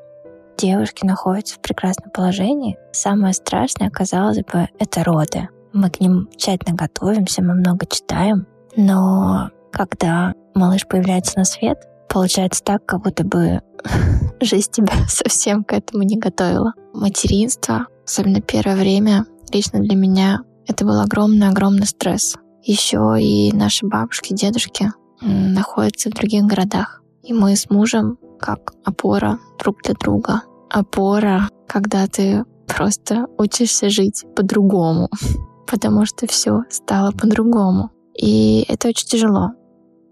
девушки 0.58 1.06
находятся 1.06 1.54
в 1.54 1.60
прекрасном 1.60 2.10
положении, 2.10 2.76
самое 2.90 3.32
страшное, 3.34 3.88
казалось 3.88 4.38
бы, 4.38 4.68
это 4.80 5.04
роды. 5.04 5.48
Мы 5.72 5.90
к 5.90 6.00
ним 6.00 6.28
тщательно 6.36 6.76
готовимся, 6.76 7.40
мы 7.40 7.54
много 7.54 7.86
читаем, 7.86 8.48
но 8.74 9.50
когда 9.70 10.34
малыш 10.56 10.88
появляется 10.88 11.38
на 11.38 11.44
свет, 11.44 11.78
получается 12.08 12.64
так, 12.64 12.84
как 12.84 13.04
будто 13.04 13.22
бы 13.22 13.62
жизнь 14.40 14.72
тебя 14.72 14.94
совсем 15.08 15.62
к 15.62 15.72
этому 15.72 16.02
не 16.02 16.18
готовила. 16.18 16.74
Материнство, 16.92 17.86
особенно 18.04 18.40
первое 18.40 18.74
время, 18.74 19.24
лично 19.52 19.78
для 19.78 19.94
меня, 19.94 20.40
это 20.66 20.84
был 20.84 21.00
огромный-огромный 21.00 21.86
стресс 21.86 22.34
еще 22.62 23.16
и 23.20 23.52
наши 23.52 23.86
бабушки, 23.86 24.34
дедушки 24.34 24.92
находятся 25.20 26.10
в 26.10 26.14
других 26.14 26.44
городах. 26.44 27.02
И 27.22 27.32
мы 27.32 27.56
с 27.56 27.68
мужем 27.70 28.18
как 28.38 28.72
опора 28.84 29.38
друг 29.58 29.82
для 29.82 29.94
друга. 29.94 30.42
Опора, 30.70 31.48
когда 31.68 32.06
ты 32.06 32.44
просто 32.66 33.26
учишься 33.36 33.90
жить 33.90 34.24
по-другому, 34.34 35.08
потому 35.66 36.06
что 36.06 36.26
все 36.26 36.62
стало 36.70 37.12
по-другому. 37.12 37.90
И 38.16 38.64
это 38.68 38.88
очень 38.88 39.06
тяжело. 39.06 39.50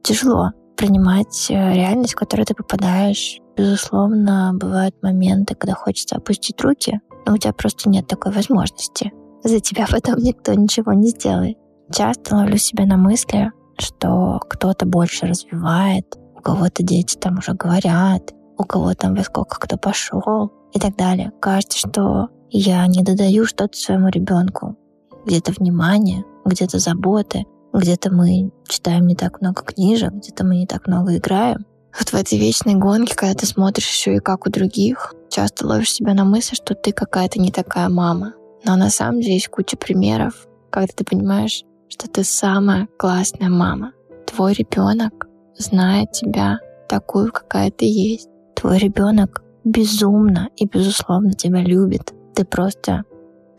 Тяжело 0.02 0.52
принимать 0.76 1.50
э, 1.50 1.74
реальность, 1.74 2.14
в 2.14 2.16
которую 2.16 2.46
ты 2.46 2.54
попадаешь. 2.54 3.40
Безусловно, 3.56 4.52
бывают 4.54 4.94
моменты, 5.02 5.54
когда 5.54 5.74
хочется 5.74 6.16
опустить 6.16 6.60
руки, 6.60 7.00
но 7.26 7.34
у 7.34 7.36
тебя 7.36 7.52
просто 7.52 7.88
нет 7.88 8.06
такой 8.06 8.32
возможности. 8.32 9.12
За 9.42 9.60
тебя 9.60 9.86
потом 9.90 10.18
никто 10.18 10.54
ничего 10.54 10.92
не 10.92 11.08
сделает. 11.08 11.58
Часто 11.92 12.36
ловлю 12.36 12.58
себя 12.58 12.84
на 12.86 12.96
мысли, 12.96 13.50
что 13.78 14.40
кто-то 14.48 14.86
больше 14.86 15.26
развивает, 15.26 16.18
у 16.36 16.40
кого-то 16.40 16.82
дети 16.82 17.16
там 17.16 17.38
уже 17.38 17.52
говорят, 17.54 18.34
у 18.58 18.64
кого 18.64 18.94
там 18.94 19.14
во 19.14 19.22
сколько 19.22 19.58
кто 19.58 19.76
пошел 19.76 20.52
и 20.72 20.78
так 20.78 20.96
далее. 20.96 21.32
Кажется, 21.40 21.78
что 21.78 22.28
я 22.50 22.86
не 22.86 23.02
додаю 23.02 23.46
что-то 23.46 23.76
своему 23.78 24.08
ребенку. 24.08 24.76
Где-то 25.24 25.52
внимание, 25.52 26.24
где-то 26.44 26.78
заботы, 26.78 27.46
где-то 27.72 28.12
мы 28.12 28.50
читаем 28.68 29.06
не 29.06 29.14
так 29.14 29.40
много 29.40 29.62
книжек, 29.62 30.12
где-то 30.12 30.44
мы 30.44 30.56
не 30.56 30.66
так 30.66 30.86
много 30.86 31.16
играем. 31.16 31.66
Вот 31.98 32.10
в 32.10 32.14
этой 32.14 32.38
вечной 32.38 32.74
гонке, 32.74 33.14
когда 33.14 33.34
ты 33.34 33.46
смотришь 33.46 33.88
еще 33.88 34.16
и 34.16 34.20
как 34.20 34.46
у 34.46 34.50
других, 34.50 35.14
часто 35.30 35.66
ловишь 35.66 35.92
себя 35.92 36.14
на 36.14 36.24
мысли, 36.24 36.54
что 36.54 36.74
ты 36.74 36.92
какая-то 36.92 37.40
не 37.40 37.50
такая 37.50 37.88
мама. 37.88 38.34
Но 38.64 38.76
на 38.76 38.90
самом 38.90 39.20
деле 39.20 39.34
есть 39.34 39.48
куча 39.48 39.76
примеров, 39.76 40.46
когда 40.70 40.92
ты 40.94 41.04
понимаешь, 41.04 41.64
что 41.88 42.08
ты 42.08 42.24
самая 42.24 42.88
классная 42.98 43.48
мама. 43.48 43.92
Твой 44.26 44.52
ребенок 44.52 45.26
знает 45.56 46.12
тебя 46.12 46.58
такую, 46.88 47.32
какая 47.32 47.70
ты 47.70 47.86
есть. 47.86 48.28
Твой 48.54 48.78
ребенок 48.78 49.42
безумно 49.64 50.50
и 50.56 50.66
безусловно 50.66 51.32
тебя 51.32 51.62
любит. 51.62 52.12
Ты 52.34 52.44
просто 52.44 53.04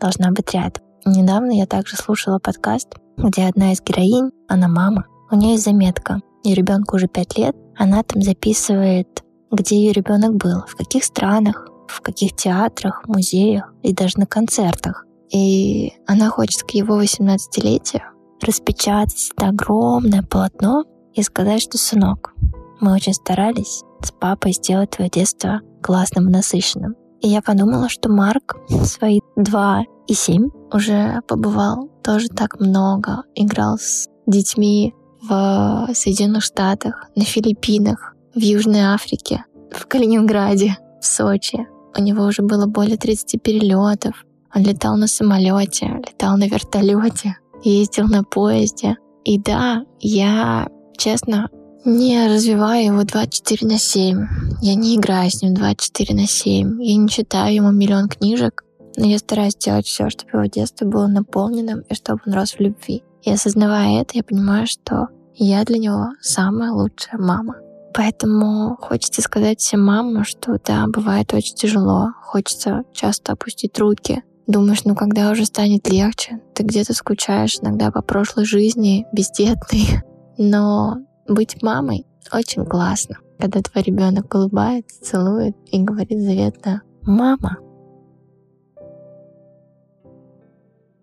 должна 0.00 0.30
быть 0.30 0.52
рядом. 0.54 0.82
Недавно 1.04 1.52
я 1.52 1.66
также 1.66 1.96
слушала 1.96 2.38
подкаст, 2.38 2.88
где 3.16 3.46
одна 3.46 3.72
из 3.72 3.80
героинь, 3.80 4.30
она 4.48 4.68
мама, 4.68 5.06
у 5.30 5.36
нее 5.36 5.52
есть 5.52 5.64
заметка. 5.64 6.20
Ее 6.42 6.54
ребенку 6.54 6.96
уже 6.96 7.06
пять 7.06 7.36
лет, 7.38 7.54
она 7.76 8.02
там 8.02 8.22
записывает, 8.22 9.22
где 9.50 9.76
ее 9.76 9.92
ребенок 9.92 10.34
был, 10.36 10.64
в 10.66 10.76
каких 10.76 11.04
странах, 11.04 11.68
в 11.88 12.00
каких 12.00 12.34
театрах, 12.36 13.02
музеях 13.06 13.72
и 13.82 13.92
даже 13.92 14.18
на 14.18 14.26
концертах. 14.26 15.06
И 15.32 15.92
она 16.06 16.30
хочет 16.30 16.62
к 16.62 16.70
его 16.70 17.00
18-летию 17.00 18.02
распечатать 18.44 19.30
это 19.36 19.48
огромное 19.48 20.22
полотно 20.22 20.84
и 21.14 21.22
сказать, 21.22 21.62
что, 21.62 21.78
сынок, 21.78 22.34
мы 22.80 22.94
очень 22.94 23.14
старались 23.14 23.82
с 24.02 24.10
папой 24.10 24.52
сделать 24.52 24.90
твое 24.90 25.10
детство 25.10 25.60
классным 25.82 26.28
и 26.28 26.32
насыщенным. 26.32 26.94
И 27.20 27.28
я 27.28 27.42
подумала, 27.42 27.88
что 27.88 28.08
Марк 28.08 28.56
свои 28.84 29.20
два 29.36 29.84
и 30.06 30.14
семь 30.14 30.48
уже 30.72 31.20
побывал 31.28 31.88
тоже 32.02 32.28
так 32.28 32.58
много, 32.60 33.24
играл 33.34 33.78
с 33.78 34.08
детьми 34.26 34.94
в 35.22 35.88
Соединенных 35.92 36.42
Штатах, 36.42 37.06
на 37.14 37.24
Филиппинах, 37.24 38.14
в 38.34 38.38
Южной 38.38 38.80
Африке, 38.80 39.44
в 39.70 39.86
Калининграде, 39.86 40.78
в 41.00 41.04
Сочи. 41.04 41.68
У 41.96 42.02
него 42.02 42.24
уже 42.24 42.42
было 42.42 42.66
более 42.66 42.96
30 42.96 43.42
перелетов. 43.42 44.24
Он 44.54 44.62
летал 44.62 44.96
на 44.96 45.06
самолете, 45.06 45.86
летал 46.06 46.36
на 46.36 46.48
вертолете, 46.48 47.36
ездил 47.62 48.06
на 48.08 48.24
поезде. 48.24 48.96
И 49.24 49.38
да, 49.38 49.84
я, 50.00 50.68
честно, 50.96 51.50
не 51.84 52.26
развиваю 52.26 52.86
его 52.86 53.04
24 53.04 53.70
на 53.70 53.78
7. 53.78 54.26
Я 54.60 54.74
не 54.74 54.96
играю 54.96 55.30
с 55.30 55.42
ним 55.42 55.54
24 55.54 56.14
на 56.14 56.26
7. 56.26 56.82
Я 56.82 56.96
не 56.96 57.08
читаю 57.08 57.54
ему 57.54 57.70
миллион 57.70 58.08
книжек. 58.08 58.64
Но 58.96 59.06
я 59.06 59.18
стараюсь 59.18 59.56
делать 59.56 59.86
все, 59.86 60.10
чтобы 60.10 60.30
его 60.32 60.44
детство 60.46 60.84
было 60.84 61.06
наполненным 61.06 61.80
и 61.88 61.94
чтобы 61.94 62.20
он 62.26 62.34
рос 62.34 62.52
в 62.52 62.60
любви. 62.60 63.02
И 63.22 63.30
осознавая 63.30 64.02
это, 64.02 64.16
я 64.16 64.22
понимаю, 64.22 64.66
что 64.66 65.08
я 65.34 65.64
для 65.64 65.78
него 65.78 66.08
самая 66.20 66.72
лучшая 66.72 67.18
мама. 67.18 67.56
Поэтому 67.94 68.76
хочется 68.80 69.20
сказать 69.22 69.60
всем 69.60 69.84
мамам, 69.84 70.24
что 70.24 70.58
да, 70.64 70.86
бывает 70.86 71.32
очень 71.32 71.56
тяжело, 71.56 72.12
хочется 72.22 72.84
часто 72.92 73.32
опустить 73.32 73.78
руки. 73.78 74.22
Думаешь, 74.50 74.84
ну 74.84 74.96
когда 74.96 75.30
уже 75.30 75.44
станет 75.44 75.88
легче, 75.88 76.40
ты 76.56 76.64
где-то 76.64 76.92
скучаешь 76.92 77.58
иногда 77.62 77.92
по 77.92 78.02
прошлой 78.02 78.44
жизни, 78.44 79.06
бездетной. 79.12 80.02
Но 80.38 80.96
быть 81.28 81.62
мамой 81.62 82.04
очень 82.32 82.66
классно, 82.66 83.18
когда 83.38 83.60
твой 83.60 83.84
ребенок 83.84 84.34
улыбается, 84.34 85.00
целует 85.02 85.56
и 85.70 85.80
говорит 85.80 86.20
заветно 86.20 86.82
«Мама». 87.02 87.58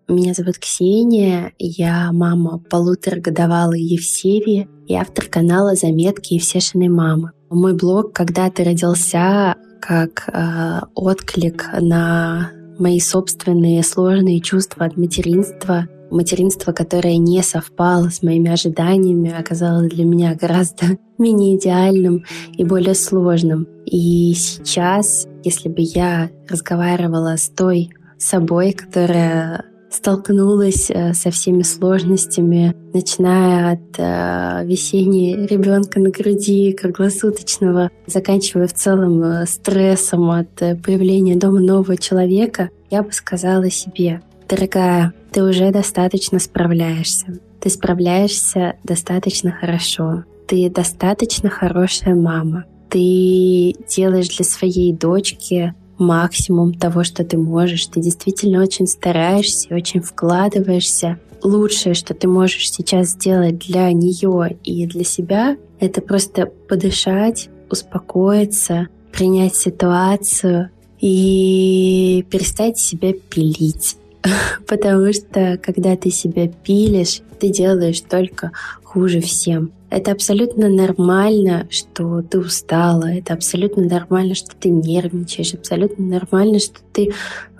Меня 0.08 0.34
зовут 0.34 0.58
Ксения, 0.58 1.52
я 1.58 2.12
мама 2.12 2.58
полуторагодовалой 2.58 3.80
Евсевии 3.80 4.68
и 4.86 4.94
автор 4.94 5.24
канала 5.24 5.74
«Заметки 5.74 6.34
Евсешиной 6.34 6.88
мамы». 6.88 7.32
Мой 7.48 7.74
блог 7.74 8.12
когда-то 8.12 8.62
родился 8.62 9.56
как 9.80 10.28
э, 10.28 10.80
отклик 10.94 11.70
на 11.80 12.50
мои 12.78 13.00
собственные 13.00 13.82
сложные 13.82 14.40
чувства 14.40 14.86
от 14.86 14.96
материнства, 14.96 15.88
материнство, 16.10 16.72
которое 16.72 17.16
не 17.18 17.42
совпало 17.42 18.08
с 18.08 18.22
моими 18.22 18.50
ожиданиями, 18.50 19.34
оказалось 19.38 19.90
для 19.90 20.04
меня 20.04 20.34
гораздо 20.34 20.98
менее 21.18 21.56
идеальным 21.56 22.24
и 22.56 22.64
более 22.64 22.94
сложным. 22.94 23.66
И 23.84 24.34
сейчас, 24.34 25.26
если 25.44 25.68
бы 25.68 25.80
я 25.80 26.30
разговаривала 26.48 27.36
с 27.36 27.48
той 27.48 27.90
собой, 28.18 28.72
которая 28.72 29.64
столкнулась 29.90 30.90
э, 30.90 31.14
со 31.14 31.30
всеми 31.30 31.62
сложностями, 31.62 32.74
начиная 32.92 33.72
от 33.72 33.98
э, 33.98 34.64
весенней 34.66 35.46
ребенка 35.46 36.00
на 36.00 36.10
груди, 36.10 36.72
круглосуточного, 36.72 37.90
заканчивая 38.06 38.66
в 38.66 38.74
целом 38.74 39.22
э, 39.22 39.46
стрессом 39.46 40.30
от 40.30 40.54
появления 40.56 41.36
дома 41.36 41.60
нового 41.60 41.96
человека, 41.96 42.70
я 42.90 43.02
бы 43.02 43.12
сказала 43.12 43.70
себе, 43.70 44.22
дорогая, 44.48 45.12
ты 45.32 45.42
уже 45.42 45.70
достаточно 45.70 46.38
справляешься. 46.38 47.38
Ты 47.60 47.70
справляешься 47.70 48.76
достаточно 48.84 49.50
хорошо. 49.50 50.24
Ты 50.46 50.70
достаточно 50.70 51.50
хорошая 51.50 52.14
мама. 52.14 52.64
Ты 52.88 53.74
делаешь 53.88 54.34
для 54.36 54.44
своей 54.44 54.92
дочки 54.94 55.74
максимум 55.98 56.74
того, 56.74 57.04
что 57.04 57.24
ты 57.24 57.36
можешь. 57.36 57.86
Ты 57.86 58.00
действительно 58.00 58.62
очень 58.62 58.86
стараешься, 58.86 59.74
очень 59.74 60.00
вкладываешься. 60.00 61.18
Лучшее, 61.42 61.94
что 61.94 62.14
ты 62.14 62.26
можешь 62.26 62.70
сейчас 62.70 63.10
сделать 63.10 63.58
для 63.58 63.92
нее 63.92 64.58
и 64.64 64.86
для 64.86 65.04
себя, 65.04 65.56
это 65.78 66.00
просто 66.00 66.46
подышать, 66.46 67.48
успокоиться, 67.70 68.88
принять 69.12 69.54
ситуацию 69.54 70.70
и 71.00 72.24
перестать 72.30 72.78
себя 72.78 73.12
пилить. 73.12 73.96
Потому 74.66 75.12
что 75.12 75.58
когда 75.62 75.96
ты 75.96 76.10
себя 76.10 76.48
пилишь, 76.48 77.20
ты 77.38 77.48
делаешь 77.48 78.00
только 78.00 78.52
хуже 78.82 79.20
всем. 79.20 79.72
Это 79.90 80.12
абсолютно 80.12 80.68
нормально, 80.68 81.66
что 81.70 82.20
ты 82.22 82.38
устала, 82.38 83.06
это 83.06 83.32
абсолютно 83.32 83.84
нормально, 83.84 84.34
что 84.34 84.54
ты 84.54 84.68
нервничаешь, 84.68 85.54
абсолютно 85.54 86.04
нормально, 86.04 86.58
что 86.58 86.80
ты 86.92 87.12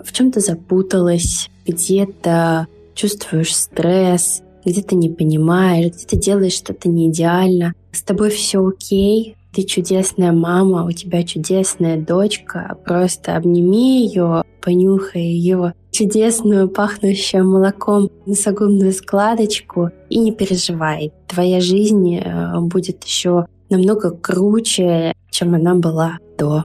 в 0.03 0.11
чем-то 0.13 0.39
запуталась, 0.39 1.49
где-то 1.65 2.67
чувствуешь 2.93 3.55
стресс, 3.55 4.43
где-то 4.63 4.95
не 4.95 5.09
понимаешь, 5.09 5.93
где-то 5.93 6.17
делаешь 6.17 6.53
что-то 6.53 6.87
не 6.87 7.09
идеально. 7.09 7.73
С 7.91 8.03
тобой 8.03 8.29
все 8.29 8.63
окей, 8.63 9.35
ты 9.53 9.63
чудесная 9.63 10.31
мама, 10.31 10.85
у 10.85 10.91
тебя 10.91 11.23
чудесная 11.23 11.97
дочка, 11.97 12.77
просто 12.85 13.35
обними 13.35 14.05
ее, 14.05 14.43
понюхай 14.61 15.23
ее 15.23 15.73
чудесную, 15.91 16.69
пахнущую 16.69 17.45
молоком 17.45 18.09
носогубную 18.25 18.93
складочку 18.93 19.89
и 20.09 20.19
не 20.19 20.31
переживай. 20.31 21.11
Твоя 21.27 21.59
жизнь 21.59 22.17
э, 22.17 22.59
будет 22.59 23.03
еще 23.03 23.45
намного 23.69 24.11
круче, 24.11 25.13
чем 25.29 25.55
она 25.55 25.75
была 25.75 26.17
до. 26.37 26.63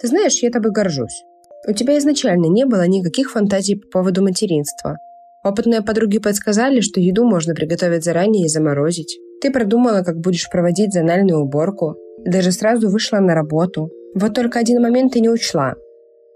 Ты 0.00 0.08
знаешь, 0.08 0.42
я 0.42 0.50
тобой 0.50 0.70
горжусь. 0.70 1.24
У 1.66 1.72
тебя 1.72 1.96
изначально 1.96 2.46
не 2.46 2.66
было 2.66 2.86
никаких 2.86 3.30
фантазий 3.30 3.76
по 3.76 3.88
поводу 3.88 4.22
материнства. 4.22 4.98
Опытные 5.42 5.82
подруги 5.82 6.18
подсказали, 6.18 6.80
что 6.80 7.00
еду 7.00 7.24
можно 7.24 7.54
приготовить 7.54 8.04
заранее 8.04 8.44
и 8.44 8.48
заморозить. 8.48 9.18
Ты 9.40 9.50
продумала, 9.50 10.02
как 10.02 10.20
будешь 10.20 10.48
проводить 10.50 10.92
зональную 10.92 11.40
уборку, 11.40 11.96
даже 12.24 12.52
сразу 12.52 12.88
вышла 12.88 13.18
на 13.18 13.34
работу. 13.34 13.90
Вот 14.14 14.34
только 14.34 14.58
один 14.58 14.82
момент 14.82 15.12
ты 15.12 15.20
не 15.20 15.28
учла. 15.28 15.74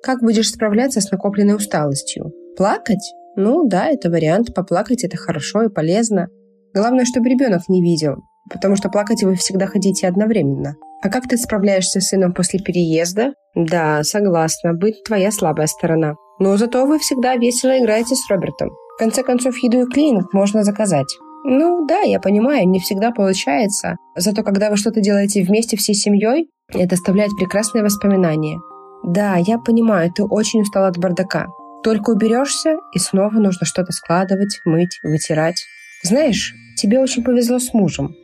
Как 0.02 0.20
будешь 0.20 0.50
справляться 0.50 1.00
с 1.00 1.10
накопленной 1.10 1.56
усталостью? 1.56 2.32
Плакать? 2.56 3.12
Ну 3.36 3.68
да, 3.68 3.86
это 3.86 4.10
вариант. 4.10 4.54
Поплакать 4.54 5.04
это 5.04 5.16
хорошо 5.16 5.62
и 5.62 5.68
полезно. 5.68 6.28
Главное, 6.74 7.04
чтобы 7.04 7.28
ребенок 7.28 7.62
не 7.68 7.82
видел, 7.82 8.16
потому 8.50 8.76
что 8.76 8.88
плакать 8.88 9.22
вы 9.22 9.34
всегда 9.36 9.66
хотите 9.66 10.06
одновременно. 10.06 10.76
А 11.02 11.08
как 11.08 11.28
ты 11.28 11.36
справляешься 11.36 12.00
с 12.00 12.08
сыном 12.08 12.34
после 12.34 12.58
переезда? 12.58 13.32
Да, 13.54 14.02
согласна, 14.02 14.74
быть 14.74 15.02
твоя 15.04 15.30
слабая 15.30 15.66
сторона. 15.66 16.14
Но 16.40 16.56
зато 16.56 16.84
вы 16.86 16.98
всегда 16.98 17.36
весело 17.36 17.78
играете 17.78 18.14
с 18.14 18.30
Робертом. 18.30 18.70
В 18.96 18.98
конце 18.98 19.22
концов, 19.22 19.56
еду 19.62 19.82
и 19.82 19.90
клининг 19.90 20.32
можно 20.32 20.64
заказать. 20.64 21.08
Ну 21.50 21.86
да, 21.86 22.00
я 22.00 22.20
понимаю, 22.20 22.68
не 22.68 22.78
всегда 22.78 23.10
получается. 23.10 23.96
Зато 24.14 24.42
когда 24.42 24.68
вы 24.68 24.76
что-то 24.76 25.00
делаете 25.00 25.42
вместе 25.42 25.78
всей 25.78 25.94
семьей, 25.94 26.50
это 26.74 26.94
оставляет 26.94 27.30
прекрасные 27.38 27.82
воспоминания. 27.82 28.58
Да, 29.02 29.36
я 29.36 29.58
понимаю, 29.58 30.12
ты 30.14 30.24
очень 30.24 30.60
устал 30.60 30.84
от 30.84 30.98
бардака. 30.98 31.46
Только 31.82 32.10
уберешься, 32.10 32.76
и 32.94 32.98
снова 32.98 33.32
нужно 33.32 33.64
что-то 33.64 33.92
складывать, 33.92 34.60
мыть, 34.66 35.00
вытирать. 35.02 35.64
Знаешь, 36.02 36.54
тебе 36.76 37.00
очень 37.00 37.24
повезло 37.24 37.58
с 37.58 37.72
мужем. 37.72 38.14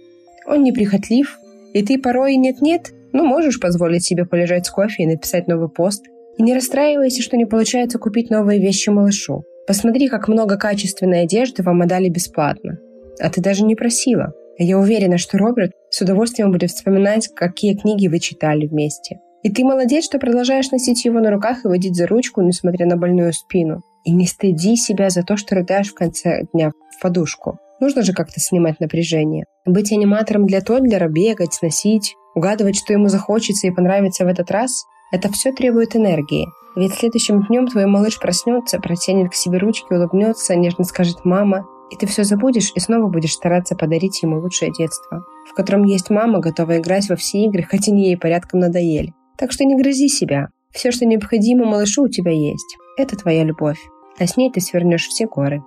Он 0.47 0.63
неприхотлив, 0.63 1.39
и 1.73 1.83
ты 1.83 1.99
порой 1.99 2.37
нет-нет, 2.37 2.93
ну 3.15 3.25
можешь 3.25 3.59
позволить 3.59 4.05
себе 4.05 4.27
полежать 4.27 4.67
с 4.67 4.71
кофе 4.71 5.05
и 5.05 5.07
написать 5.07 5.49
новый 5.49 5.71
пост. 5.71 6.05
И 6.37 6.43
не 6.43 6.53
расстраивайся, 6.53 7.23
что 7.23 7.39
не 7.39 7.47
получается 7.47 7.99
купить 7.99 8.29
новые 8.29 8.61
вещи 8.61 8.91
малышу. 8.91 9.45
Посмотри, 9.67 10.09
как 10.09 10.29
много 10.29 10.59
качественной 10.59 11.23
одежды 11.23 11.63
вам 11.63 11.81
отдали 11.81 12.11
бесплатно. 12.11 12.77
А 13.21 13.31
ты 13.31 13.41
даже 13.41 13.65
не 13.65 13.75
просила. 13.75 14.33
Я 14.59 14.79
уверена, 14.79 15.19
что 15.19 15.39
Роберт 15.39 15.73
с 15.91 16.01
удовольствием 16.01 16.53
будет 16.53 16.71
вспоминать, 16.71 17.29
какие 17.35 17.77
книги 17.77 18.09
вы 18.09 18.21
читали 18.21 18.67
вместе. 18.67 19.19
И 19.43 19.51
ты 19.51 19.65
молодец, 19.65 20.05
что 20.05 20.19
продолжаешь 20.19 20.71
носить 20.71 21.05
его 21.05 21.21
на 21.21 21.31
руках 21.31 21.65
и 21.65 21.69
водить 21.69 21.97
за 21.97 22.07
ручку, 22.07 22.41
несмотря 22.41 22.87
на 22.87 22.97
больную 22.97 23.33
спину. 23.33 23.83
И 24.05 24.13
не 24.13 24.27
стыди 24.27 24.77
себя 24.77 25.11
за 25.11 25.23
то, 25.23 25.37
что 25.37 25.55
рыдаешь 25.55 25.91
в 25.91 25.95
конце 25.95 26.45
дня 26.53 26.73
в 26.97 27.03
подушку. 27.03 27.59
Нужно 27.81 28.03
же 28.03 28.13
как-то 28.13 28.41
снимать 28.41 28.81
напряжение. 28.81 29.45
Быть 29.67 29.93
аниматором 29.93 30.47
для 30.47 30.61
Тодлера, 30.61 31.09
бегать, 31.09 31.55
сносить, 31.55 32.15
угадывать, 32.35 32.77
что 32.77 32.93
ему 32.93 33.09
захочется 33.09 33.67
и 33.67 33.71
понравится 33.71 34.25
в 34.25 34.29
этот 34.29 34.51
раз– 34.51 34.85
это 35.15 35.31
все 35.31 35.53
требует 35.53 35.95
энергии. 35.95 36.49
Ведь 36.75 36.95
следующим 36.95 37.47
днем 37.47 37.69
твой 37.69 37.87
малыш 37.87 38.19
проснется, 38.19 38.81
протянет 38.81 39.31
к 39.31 39.35
себе 39.35 39.59
ручки, 39.59 39.93
улыбнется, 39.93 40.57
нежно 40.57 40.83
скажет 40.83 41.25
«мама», 41.25 41.69
и 41.91 41.97
ты 41.97 42.07
все 42.07 42.25
забудешь 42.25 42.73
и 42.75 42.81
снова 42.81 43.09
будешь 43.09 43.33
стараться 43.33 43.77
подарить 43.77 44.23
ему 44.23 44.41
лучшее 44.41 44.73
детство, 44.73 45.23
в 45.51 45.55
котором 45.55 45.85
есть 45.85 46.11
мама, 46.11 46.41
готовая 46.41 46.79
играть 46.79 47.09
во 47.09 47.17
все 47.17 47.45
игры, 47.45 47.63
хотя 47.63 47.93
не 47.93 48.07
ей 48.07 48.17
порядком 48.17 48.61
надоели. 48.61 49.13
Так 49.37 49.53
что 49.53 49.65
не 49.65 49.77
грызи 49.77 50.09
себя. 50.09 50.49
Все, 50.71 50.91
что 50.91 51.07
необходимо 51.07 51.67
малышу, 51.67 52.05
у 52.05 52.09
тебя 52.09 52.33
есть. 52.33 52.77
Это 52.97 53.17
твоя 53.17 53.45
любовь. 53.45 53.79
А 54.19 54.27
с 54.27 54.37
ней 54.37 54.51
ты 54.51 54.61
свернешь 54.61 55.07
все 55.07 55.27
горы. 55.27 55.63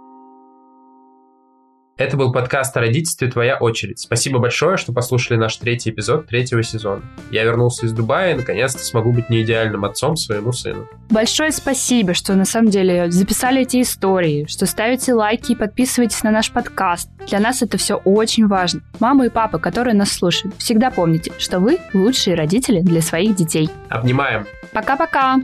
Это 1.97 2.15
был 2.15 2.31
подкаст 2.31 2.77
о 2.77 2.81
родительстве 2.81 3.27
«Твоя 3.27 3.57
очередь». 3.57 3.97
Спасибо 3.97 4.37
большое, 4.37 4.77
что 4.77 4.93
послушали 4.93 5.35
наш 5.35 5.57
третий 5.57 5.89
эпизод 5.89 6.27
третьего 6.27 6.61
сезона. 6.61 7.01
Я 7.31 7.43
вернулся 7.43 7.87
из 7.87 7.91
Дубая 7.91 8.33
и 8.33 8.35
наконец-то 8.35 8.83
смогу 8.83 9.11
быть 9.11 9.31
не 9.31 9.41
идеальным 9.41 9.83
отцом 9.83 10.15
своему 10.15 10.51
сыну. 10.51 10.87
Большое 11.09 11.51
спасибо, 11.51 12.13
что 12.13 12.35
на 12.35 12.45
самом 12.45 12.69
деле 12.69 13.09
записали 13.09 13.63
эти 13.63 13.81
истории, 13.81 14.45
что 14.47 14.67
ставите 14.67 15.15
лайки 15.15 15.53
и 15.53 15.55
подписываетесь 15.55 16.21
на 16.21 16.29
наш 16.29 16.51
подкаст. 16.51 17.09
Для 17.27 17.39
нас 17.39 17.63
это 17.63 17.79
все 17.79 17.95
очень 17.95 18.45
важно. 18.45 18.81
Мама 18.99 19.25
и 19.25 19.29
папа, 19.29 19.57
которые 19.57 19.95
нас 19.95 20.11
слушают, 20.11 20.55
всегда 20.59 20.91
помните, 20.91 21.31
что 21.39 21.59
вы 21.59 21.79
лучшие 21.95 22.35
родители 22.35 22.79
для 22.81 23.01
своих 23.01 23.35
детей. 23.35 23.71
Обнимаем. 23.89 24.45
Пока-пока. 24.71 25.37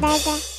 Да-да. 0.00 0.55